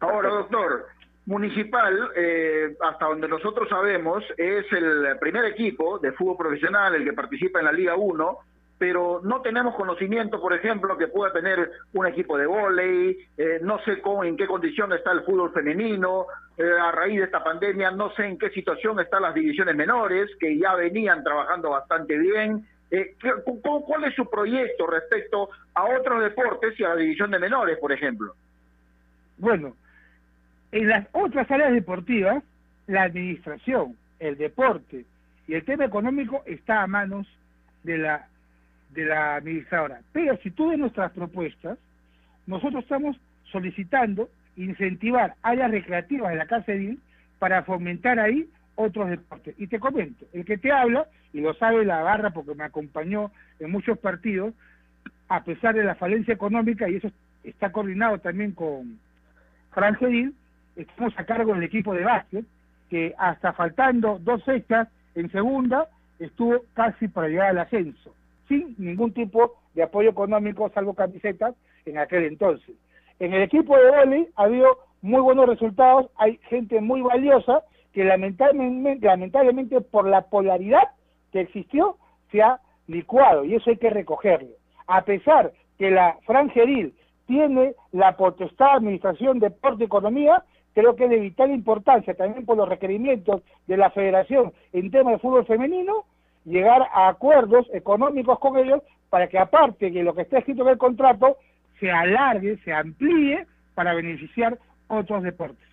[0.00, 0.86] Ahora, doctor,
[1.26, 7.14] Municipal, eh, hasta donde nosotros sabemos, es el primer equipo de fútbol profesional, el que
[7.14, 8.38] participa en la Liga 1,
[8.76, 13.78] pero no tenemos conocimiento, por ejemplo, que pueda tener un equipo de vóley, eh, no
[13.84, 16.26] sé cómo, en qué condición está el fútbol femenino,
[16.58, 20.28] eh, a raíz de esta pandemia no sé en qué situación están las divisiones menores,
[20.38, 22.66] que ya venían trabajando bastante bien.
[22.94, 26.96] Eh, ¿qué- cu- cu- ¿Cuál es su proyecto respecto a otros deportes y a la
[26.96, 28.34] división de menores, por ejemplo?
[29.38, 29.74] Bueno,
[30.70, 32.42] en las otras áreas deportivas,
[32.86, 35.04] la administración, el deporte
[35.48, 37.26] y el tema económico está a manos
[37.82, 38.28] de la
[38.90, 40.00] de la administradora.
[40.12, 41.78] Pero si tú ves nuestras propuestas,
[42.46, 43.16] nosotros estamos
[43.50, 47.00] solicitando incentivar áreas recreativas de la Casa Edil
[47.40, 49.56] para fomentar ahí otros deportes.
[49.58, 53.32] Y te comento, el que te habla, y lo sabe la barra porque me acompañó
[53.58, 54.54] en muchos partidos,
[55.28, 57.10] a pesar de la falencia económica, y eso
[57.42, 59.00] está coordinado también con
[59.72, 60.32] Fran Gedil,
[60.76, 62.44] estamos a cargo del equipo de básquet,
[62.88, 65.88] que hasta faltando dos fechas en segunda,
[66.20, 68.14] estuvo casi para llegar al ascenso,
[68.46, 72.76] sin ningún tipo de apoyo económico, salvo camisetas, en aquel entonces.
[73.18, 77.62] En el equipo de vóley ha habido muy buenos resultados, hay gente muy valiosa
[77.92, 80.90] que lamentablemente, lamentablemente por la polaridad
[81.34, 81.96] que existió
[82.30, 84.50] se ha licuado y eso hay que recogerlo.
[84.86, 86.94] A pesar que la Fran Geril
[87.26, 92.46] tiene la potestad de administración, deporte y economía, creo que es de vital importancia, también
[92.46, 96.04] por los requerimientos de la federación en tema de fútbol femenino,
[96.44, 98.80] llegar a acuerdos económicos con ellos
[99.10, 101.38] para que aparte de lo que está escrito en el contrato,
[101.80, 104.56] se alargue, se amplíe para beneficiar
[104.86, 105.66] otros deportes.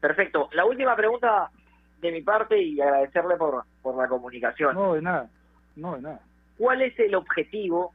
[0.00, 0.48] Perfecto.
[0.54, 1.50] La última pregunta
[2.00, 4.74] de mi parte y agradecerle por, por la comunicación.
[4.74, 5.28] No, de nada.
[5.76, 6.20] No, de nada.
[6.58, 7.92] ¿Cuál es el objetivo?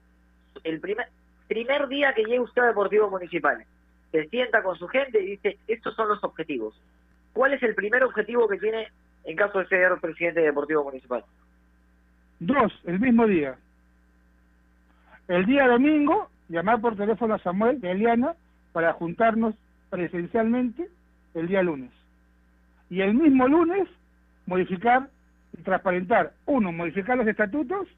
[0.63, 1.07] El primer,
[1.47, 3.63] primer día que llegue usted a Deportivo Municipal,
[4.11, 6.79] se sienta con su gente y dice, estos son los objetivos.
[7.33, 8.87] ¿Cuál es el primer objetivo que tiene
[9.25, 11.23] en caso de ser presidente de Deportivo Municipal?
[12.39, 13.55] Dos, el mismo día.
[15.27, 18.35] El día domingo, llamar por teléfono a Samuel y a Eliana
[18.71, 19.55] para juntarnos
[19.89, 20.87] presencialmente
[21.33, 21.91] el día lunes.
[22.95, 23.89] Y el mismo lunes,
[24.45, 25.09] modificar
[25.51, 27.89] y transparentar, uno, modificar los estatutos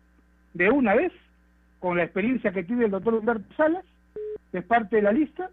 [0.55, 1.13] de una vez,
[1.79, 3.85] con la experiencia que tiene el doctor Humberto Salas,
[4.51, 5.51] que es parte de la lista,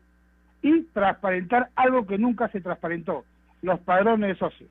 [0.62, 3.26] y transparentar algo que nunca se transparentó,
[3.60, 4.70] los padrones de socios.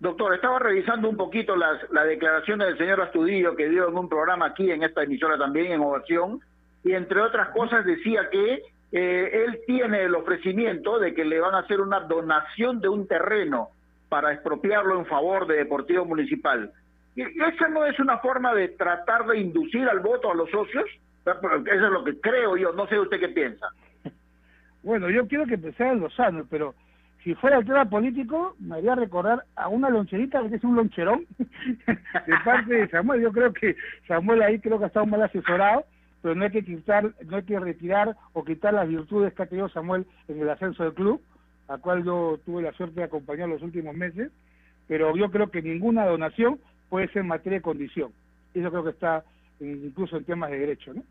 [0.00, 4.08] Doctor, estaba revisando un poquito las, las declaraciones del señor Astudillo que dio en un
[4.08, 6.40] programa aquí en esta emisora también, en Ovación,
[6.82, 8.62] y entre otras cosas decía que
[8.96, 13.08] eh, él tiene el ofrecimiento de que le van a hacer una donación de un
[13.08, 13.70] terreno
[14.08, 16.70] para expropiarlo en favor de Deportivo Municipal.
[17.16, 20.84] ¿Y ¿Esa no es una forma de tratar de inducir al voto a los socios?
[21.26, 23.66] Eso es lo que creo yo, no sé usted qué piensa.
[24.84, 26.76] Bueno, yo quiero que los años, pero
[27.24, 31.26] si fuera el tema político, me haría recordar a una loncherita que es un loncherón
[31.38, 33.22] de parte de Samuel.
[33.22, 33.74] Yo creo que
[34.06, 35.84] Samuel ahí creo que ha estado mal asesorado,
[36.24, 39.46] pero no hay que quitar, no hay que retirar o quitar las virtudes que ha
[39.46, 41.20] tenido Samuel en el ascenso del club,
[41.68, 44.32] a cual yo tuve la suerte de acompañar los últimos meses,
[44.88, 46.58] pero yo creo que ninguna donación
[46.88, 48.10] puede ser materia de condición.
[48.54, 49.22] Eso creo que está
[49.60, 51.02] incluso en temas de derecho, ¿no?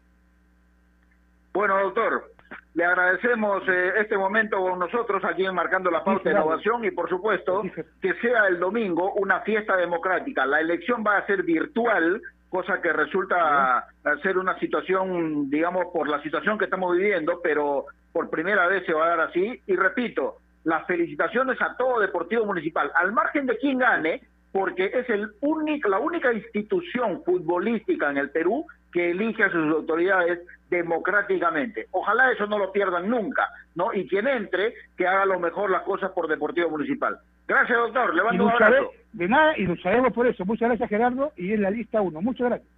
[1.54, 2.32] Bueno, doctor,
[2.74, 6.90] le agradecemos eh, este momento con nosotros aquí en Marcando la Pauta de Innovación y
[6.90, 7.62] por supuesto
[8.02, 10.48] que sea el domingo una fiesta democrática.
[10.48, 12.20] La elección va a ser virtual,
[12.54, 13.88] cosa que resulta
[14.22, 18.94] ser una situación, digamos, por la situación que estamos viviendo, pero por primera vez se
[18.94, 19.60] va a dar así.
[19.66, 25.10] Y repito, las felicitaciones a todo Deportivo Municipal, al margen de quien gane, porque es
[25.10, 31.88] el único, la única institución futbolística en el Perú que elige a sus autoridades democráticamente.
[31.90, 33.92] Ojalá eso no lo pierdan nunca, ¿no?
[33.96, 37.18] Y quien entre, que haga lo mejor las cosas por Deportivo Municipal.
[37.48, 38.14] Gracias, doctor.
[38.14, 38.92] Le mando un abrazo.
[39.14, 40.44] De nada, y sabemos por eso.
[40.44, 42.22] Muchas gracias, Gerardo, y en la lista uno.
[42.22, 42.70] Muchas gracias.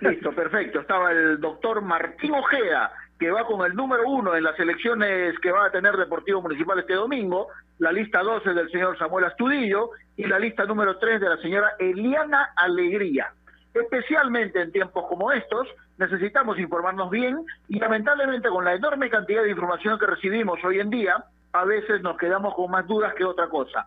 [0.00, 0.80] Listo, perfecto.
[0.80, 5.50] Estaba el doctor Martín Ojeda, que va con el número uno en las elecciones que
[5.50, 10.26] va a tener Deportivo Municipal este domingo, la lista 12 del señor Samuel Astudillo y
[10.26, 13.32] la lista número 3 de la señora Eliana Alegría.
[13.72, 15.68] Especialmente en tiempos como estos,
[15.98, 20.90] necesitamos informarnos bien y lamentablemente con la enorme cantidad de información que recibimos hoy en
[20.90, 23.86] día, a veces nos quedamos con más dudas que otra cosa.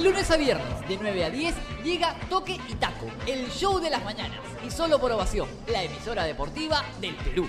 [0.00, 3.90] De lunes a viernes, de 9 a 10, llega Toque y Taco, el show de
[3.90, 4.40] las mañanas.
[4.66, 7.46] Y solo por ovación, la emisora deportiva del Perú.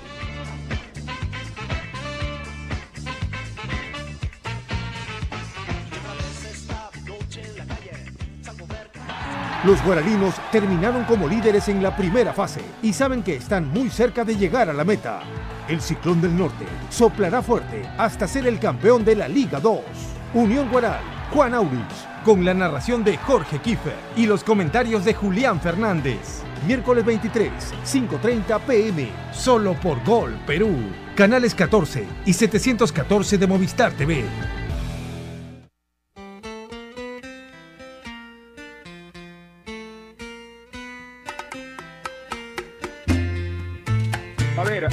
[9.64, 14.26] Los guaraninos terminaron como líderes en la primera fase y saben que están muy cerca
[14.26, 15.22] de llegar a la meta.
[15.70, 19.80] El Ciclón del Norte soplará fuerte hasta ser el campeón de la Liga 2.
[20.34, 21.00] Unión Guaral,
[21.34, 26.44] Juan Aurich, con la narración de Jorge Kiefer y los comentarios de Julián Fernández.
[26.66, 27.52] Miércoles 23,
[27.86, 30.76] 5.30 pm, solo por Gol Perú.
[31.16, 34.26] Canales 14 y 714 de Movistar TV.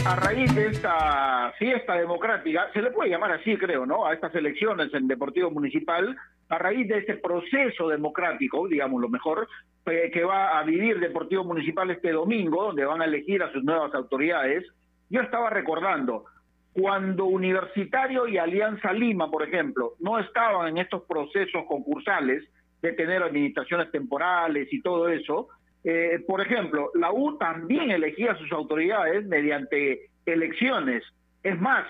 [0.09, 4.06] A raíz de esta fiesta democrática, se le puede llamar así, creo, ¿no?
[4.06, 6.16] A estas elecciones en Deportivo Municipal,
[6.48, 9.46] a raíz de este proceso democrático, digamos lo mejor,
[9.84, 13.62] eh, que va a vivir Deportivo Municipal este domingo, donde van a elegir a sus
[13.62, 14.64] nuevas autoridades,
[15.11, 16.24] yo estaba recordando,
[16.72, 22.48] cuando Universitario y Alianza Lima, por ejemplo, no estaban en estos procesos concursales
[22.80, 25.48] de tener administraciones temporales y todo eso,
[25.84, 31.02] eh, por ejemplo, la U también elegía a sus autoridades mediante elecciones.
[31.42, 31.86] Es más,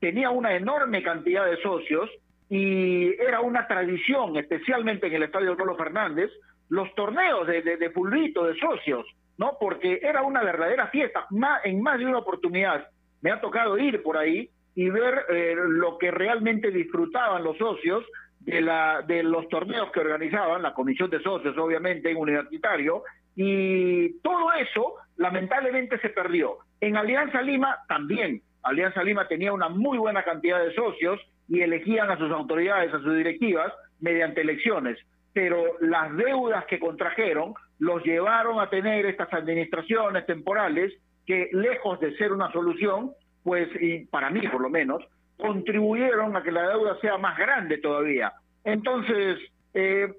[0.00, 2.10] tenía una enorme cantidad de socios
[2.48, 6.30] y era una tradición, especialmente en el Estadio Polo Fernández,
[6.68, 9.06] los torneos de, de, de fulbito, de socios,
[9.38, 9.56] ¿no?
[9.60, 11.26] Porque era una verdadera fiesta.
[11.64, 12.86] en más de una oportunidad
[13.20, 18.04] me ha tocado ir por ahí y ver eh, lo que realmente disfrutaban los socios
[18.40, 23.04] de, la, de los torneos que organizaban, la comisión de socios, obviamente, en universitario,
[23.36, 26.58] y todo eso lamentablemente se perdió.
[26.80, 28.42] En Alianza Lima también.
[28.62, 33.00] Alianza Lima tenía una muy buena cantidad de socios y elegían a sus autoridades, a
[33.00, 34.98] sus directivas, mediante elecciones.
[35.32, 40.92] Pero las deudas que contrajeron los llevaron a tener estas administraciones temporales
[41.26, 43.12] que, lejos de ser una solución,
[43.42, 45.02] pues, y para mí por lo menos,
[45.36, 48.32] contribuyeron a que la deuda sea más grande todavía.
[48.64, 49.38] Entonces,
[49.74, 50.12] eh,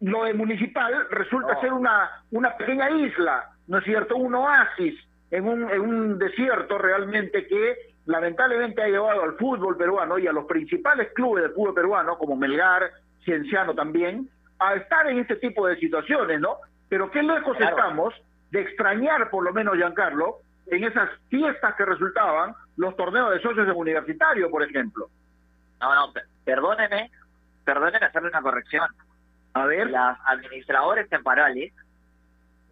[0.00, 4.16] lo de municipal resulta ser una, una pequeña isla, ¿no es cierto?
[4.16, 4.94] Un oasis
[5.30, 10.32] en un, en un desierto realmente que lamentablemente ha llevado al fútbol peruano y a
[10.32, 12.90] los principales clubes de fútbol peruano, como Melgar,
[13.24, 14.28] Cienciano también,
[14.58, 16.58] a estar en este tipo de situaciones, ¿no?
[16.88, 18.14] Pero qué lejos estamos
[18.50, 23.66] de extrañar, por lo menos, Giancarlo, en esas fiestas que resultaban los torneos de socios
[23.66, 25.08] de universitario, por ejemplo.
[25.80, 26.12] No, no,
[26.44, 27.10] perdóneme,
[27.64, 28.86] perdóneme hacerle una corrección.
[29.54, 29.90] A ver.
[29.90, 31.72] Las administradores temporales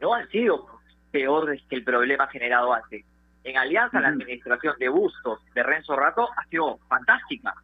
[0.00, 0.66] no han sido
[1.10, 3.04] peores que el problema generado antes.
[3.44, 7.54] En Alianza, la administración de Bustos, de Renzo Rato, ha sido fantástica.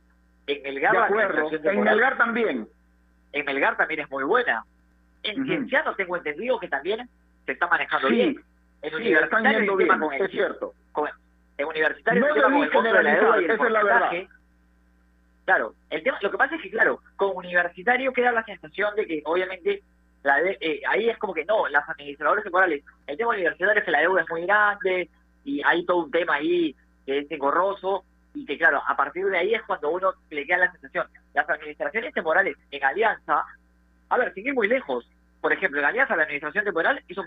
[0.46, 1.50] En Melgar, de acuerdo.
[1.52, 2.68] en Melgar también.
[3.32, 4.64] En Melgar también es muy buena.
[5.22, 7.08] En Cienciano tengo entendido que también
[7.44, 8.42] se está manejando bien.
[8.82, 10.74] En sí, Universitario bien, con el, es cierto.
[11.58, 13.82] en Universitario no el tema con el de la deuda y el esa es la
[13.82, 14.10] verdad.
[15.48, 19.06] Claro, el tema, lo que pasa es que, claro, con universitario queda la sensación de
[19.06, 19.82] que, obviamente,
[20.22, 23.90] la eh, ahí es como que no, las administradores temporales, el tema universitario es que
[23.90, 25.08] la deuda es muy grande
[25.46, 26.76] y hay todo un tema ahí
[27.06, 30.58] que es engorroso y que, claro, a partir de ahí es cuando uno le queda
[30.58, 31.06] la sensación.
[31.32, 33.42] Las administraciones temporales en Alianza,
[34.10, 37.24] a ver, sin muy lejos, por ejemplo, en Alianza la administración temporal hizo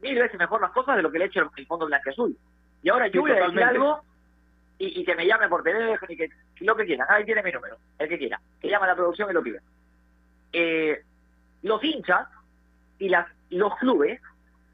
[0.00, 2.34] mil veces mejor las cosas de lo que le ha hecho el Fondo Blanco Azul.
[2.82, 4.00] Y ahora yo voy a decir algo
[4.82, 7.06] y, que me llame por teléfono y que lo que quieran.
[7.10, 8.40] Ahí tiene mi número, el que quiera.
[8.60, 9.60] Que llama a la producción y lo pide.
[10.52, 11.02] Eh,
[11.62, 12.26] los hinchas
[12.98, 14.20] y las los clubes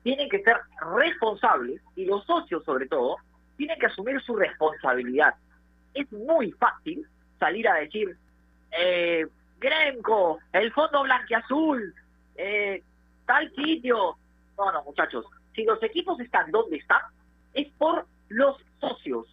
[0.02, 0.58] tienen que ser
[0.94, 3.16] responsables y los socios sobre todo
[3.56, 5.34] tienen que asumir su responsabilidad.
[5.92, 7.06] Es muy fácil
[7.40, 8.16] salir a decir
[8.78, 9.26] eh,
[9.58, 11.94] Gremco, el fondo blanqueazul,
[12.36, 12.82] eh,
[13.24, 14.16] tal sitio.
[14.56, 15.24] No, no, muchachos.
[15.54, 17.02] Si los equipos están donde están,
[17.54, 19.26] es por los socios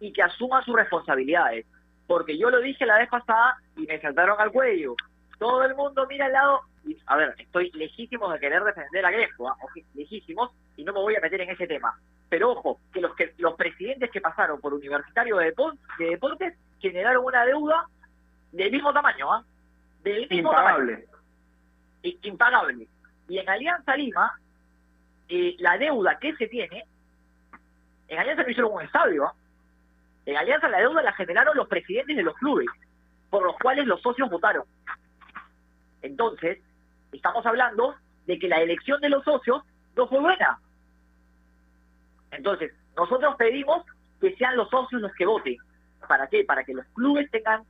[0.00, 1.66] y que asuma sus responsabilidades.
[2.06, 4.94] Porque yo lo dije la vez pasada y me saltaron al cuello.
[5.38, 9.10] Todo el mundo mira al lado y, a ver, estoy legítimo de querer defender a
[9.10, 9.56] Greco, ¿ah?
[9.94, 11.98] legísimos, y no me voy a meter en ese tema.
[12.28, 15.54] Pero ojo, que los que los presidentes que pasaron por Universitario de,
[15.98, 17.86] Deportes generaron una deuda
[18.52, 19.44] del mismo tamaño, ¿ah?
[20.02, 21.06] Del mismo impagable.
[22.02, 22.88] impagable.
[23.28, 24.38] Y en Alianza Lima,
[25.28, 26.84] eh, la deuda que se tiene,
[28.08, 29.34] en Alianza no hicieron un estadio, ¿ah?
[30.26, 32.68] En Alianza la deuda la generaron los presidentes de los clubes,
[33.30, 34.64] por los cuales los socios votaron.
[36.02, 36.58] Entonces,
[37.12, 37.94] estamos hablando
[38.26, 39.62] de que la elección de los socios
[39.96, 40.58] no fue buena.
[42.30, 43.84] Entonces, nosotros pedimos
[44.20, 45.56] que sean los socios los que voten.
[46.08, 46.44] ¿Para qué?
[46.44, 47.62] Para que los clubes tengan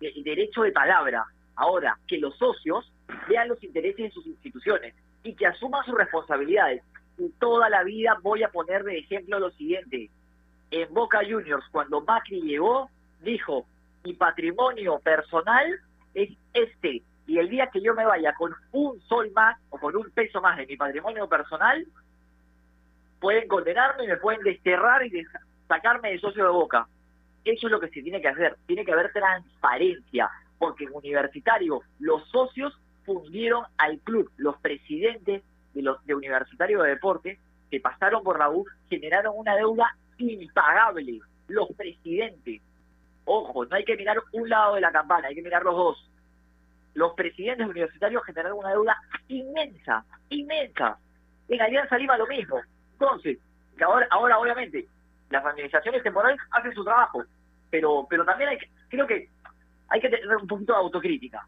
[0.00, 1.24] el derecho de palabra.
[1.56, 2.90] Ahora, que los socios
[3.28, 6.82] vean los intereses de sus instituciones y que asuman sus responsabilidades.
[7.18, 10.10] Y toda la vida voy a poner de ejemplo lo siguiente
[10.72, 13.66] en Boca Juniors, cuando Macri llegó, dijo,
[14.04, 15.78] mi patrimonio personal
[16.14, 19.94] es este, Y el día que yo me vaya con un sol más o con
[19.94, 21.86] un peso más de mi patrimonio personal,
[23.20, 25.24] pueden condenarme me pueden desterrar y
[25.68, 26.88] sacarme de socio de boca.
[27.44, 28.56] Eso es lo que se tiene que hacer.
[28.66, 35.42] Tiene que haber transparencia, porque en Universitario los socios fundieron al club, los presidentes
[35.74, 37.38] de los de Universitario de Deporte
[37.70, 39.96] que pasaron por la U generaron una deuda
[40.30, 41.20] impagable.
[41.48, 42.60] Los presidentes,
[43.24, 46.10] ojo, no hay que mirar un lado de la campana, hay que mirar los dos.
[46.94, 48.96] Los presidentes universitarios generaron una deuda
[49.28, 50.98] inmensa, inmensa.
[51.48, 52.60] En Alianza Lima lo mismo.
[52.92, 53.38] Entonces,
[53.84, 54.86] ahora, ahora obviamente,
[55.30, 57.24] las administraciones temporales hacen su trabajo,
[57.70, 58.58] pero, pero también hay
[58.88, 59.28] creo que
[59.88, 61.46] hay que tener un poquito de autocrítica.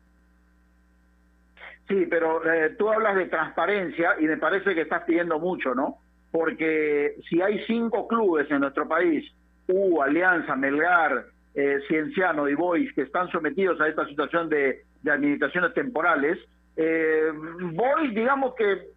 [1.88, 5.98] Sí, pero eh, tú hablas de transparencia y me parece que estás pidiendo mucho, ¿no?
[6.34, 9.24] Porque si hay cinco clubes en nuestro país,
[9.68, 15.72] U, Alianza, Melgar, eh, Cienciano y Boys, que están sometidos a esta situación de, administraciones
[15.74, 16.36] temporales,
[16.76, 17.30] eh,
[17.72, 18.88] Boys, digamos que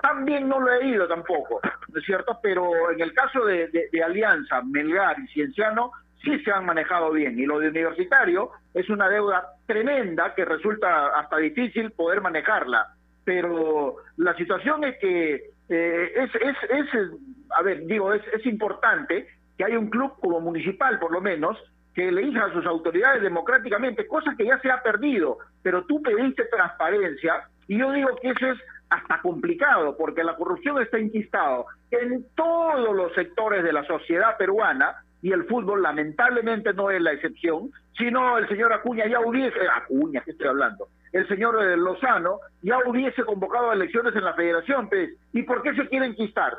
[0.00, 1.60] también no lo he ido tampoco,
[1.92, 2.38] ¿no es cierto?
[2.42, 5.92] Pero en el caso de- de Alianza, Melgar y Cienciano,
[6.24, 7.38] sí se han manejado bien.
[7.38, 12.94] Y lo de Universitario es una deuda tremenda que resulta hasta difícil poder manejarla.
[13.24, 17.10] Pero la situación es que eh, es, es, es,
[17.56, 21.56] a ver, digo, es, es importante que haya un club como municipal, por lo menos,
[21.94, 25.38] que elija a sus autoridades democráticamente, cosa que ya se ha perdido.
[25.62, 28.58] Pero tú pediste transparencia y yo digo que eso es
[28.90, 35.02] hasta complicado, porque la corrupción está enquistado en todos los sectores de la sociedad peruana
[35.22, 40.20] y el fútbol lamentablemente no es la excepción, sino el señor Acuña ya hubiese, Acuña,
[40.20, 40.88] ¿qué estoy hablando?
[41.12, 45.10] El señor eh, Lozano ya hubiese convocado a elecciones en la federación, pues.
[45.32, 46.58] ¿Y por qué se quiere enquistar?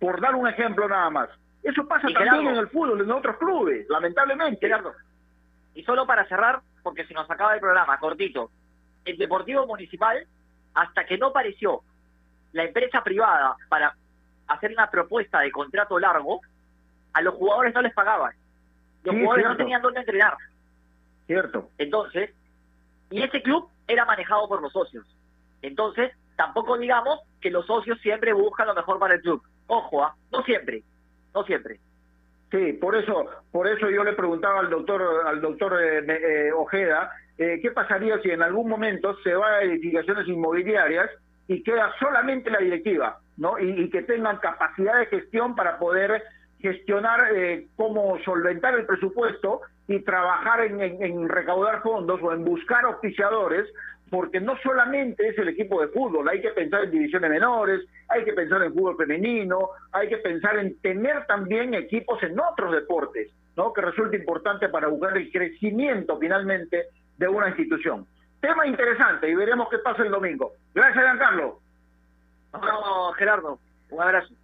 [0.00, 1.28] Por dar un ejemplo nada más.
[1.62, 2.50] Eso pasa Y también Gerardo.
[2.50, 4.66] en el fútbol, en otros clubes, lamentablemente.
[4.66, 4.94] Gerardo,
[5.74, 8.50] y solo para cerrar, porque se nos acaba el programa, cortito,
[9.04, 10.26] el Deportivo Municipal,
[10.74, 11.82] hasta que no apareció
[12.52, 13.94] la empresa privada para
[14.48, 16.40] hacer una propuesta de contrato largo,
[17.12, 18.32] a los jugadores no les pagaban.
[19.04, 20.36] Los Sí, jugadores no tenían dónde entrenar.
[21.26, 21.68] Cierto.
[21.78, 22.30] Entonces,
[23.10, 25.04] y ese club era manejado por los socios.
[25.60, 29.42] Entonces, tampoco digamos que los socios siempre buscan lo mejor para el club.
[29.66, 30.14] Ojo, ¿ah?
[30.30, 30.82] no siempre,
[31.34, 31.78] no siempre.
[32.50, 37.10] Sí, por eso, por eso yo le preguntaba al doctor, al doctor eh, eh, Ojeda,
[37.38, 41.10] eh, qué pasaría si en algún momento se va a edificaciones inmobiliarias
[41.48, 43.58] y queda solamente la directiva, ¿no?
[43.58, 46.22] Y, y que tengan capacidad de gestión para poder
[46.62, 53.68] gestionar eh, cómo solventar el presupuesto y trabajar en, recaudar fondos o en buscar auspiciadores,
[54.08, 58.24] porque no solamente es el equipo de fútbol, hay que pensar en divisiones menores, hay
[58.24, 63.30] que pensar en fútbol femenino, hay que pensar en tener también equipos en otros deportes,
[63.56, 63.72] ¿no?
[63.72, 66.86] Que resulta importante para buscar el crecimiento finalmente
[67.18, 68.06] de una institución.
[68.40, 70.52] Tema interesante y veremos qué pasa el domingo.
[70.74, 71.58] Gracias, Giancarlo.
[72.52, 73.58] No, Gerardo,
[73.90, 74.34] un abrazo.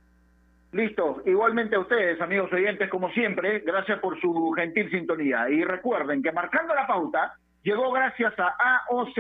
[0.73, 5.49] Listo, igualmente a ustedes, amigos oyentes, como siempre, gracias por su gentil sintonía.
[5.49, 8.55] Y recuerden que marcando la pauta llegó gracias a
[8.89, 9.17] AOC.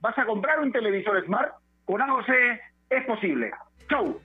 [0.00, 1.52] ¿Vas a comprar un televisor Smart?
[1.84, 2.28] Con AOC
[2.90, 3.50] es posible.
[3.88, 4.20] ¡Chau!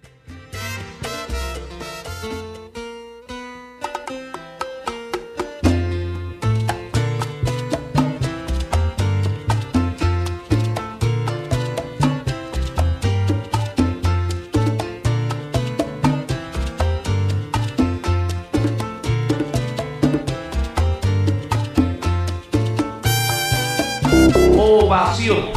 [24.58, 25.57] Ovación.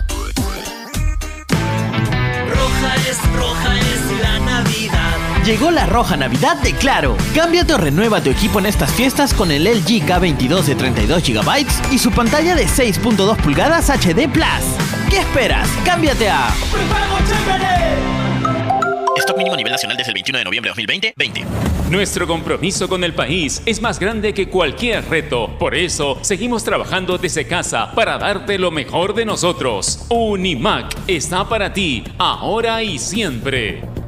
[5.51, 7.17] Llegó la roja Navidad de Claro.
[7.35, 11.67] Cámbiate o renueva tu equipo en estas fiestas con el LG K22 de 32 GB
[11.91, 14.47] y su pantalla de 6.2 pulgadas HD Plus.
[15.09, 15.67] ¿Qué esperas?
[15.83, 16.47] Cámbiate a
[19.17, 21.45] Stock mínimo a nivel nacional desde el 21 de noviembre de 2020, 20.
[21.89, 25.57] Nuestro compromiso con el país es más grande que cualquier reto.
[25.59, 30.05] Por eso, seguimos trabajando desde casa para darte lo mejor de nosotros.
[30.07, 34.00] Unimac está para ti, ahora y siempre.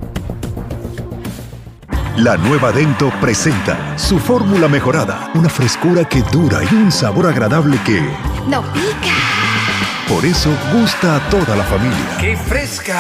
[2.18, 7.78] La nueva Dento presenta su fórmula mejorada, una frescura que dura y un sabor agradable
[7.84, 8.01] que
[8.47, 9.09] ¡No pica!
[10.07, 12.18] por eso gusta a toda la familia.
[12.20, 12.99] ¡Qué fresca!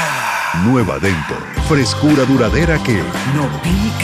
[0.65, 1.35] Nueva Dento,
[1.69, 3.03] frescura duradera que
[3.35, 3.93] No pica.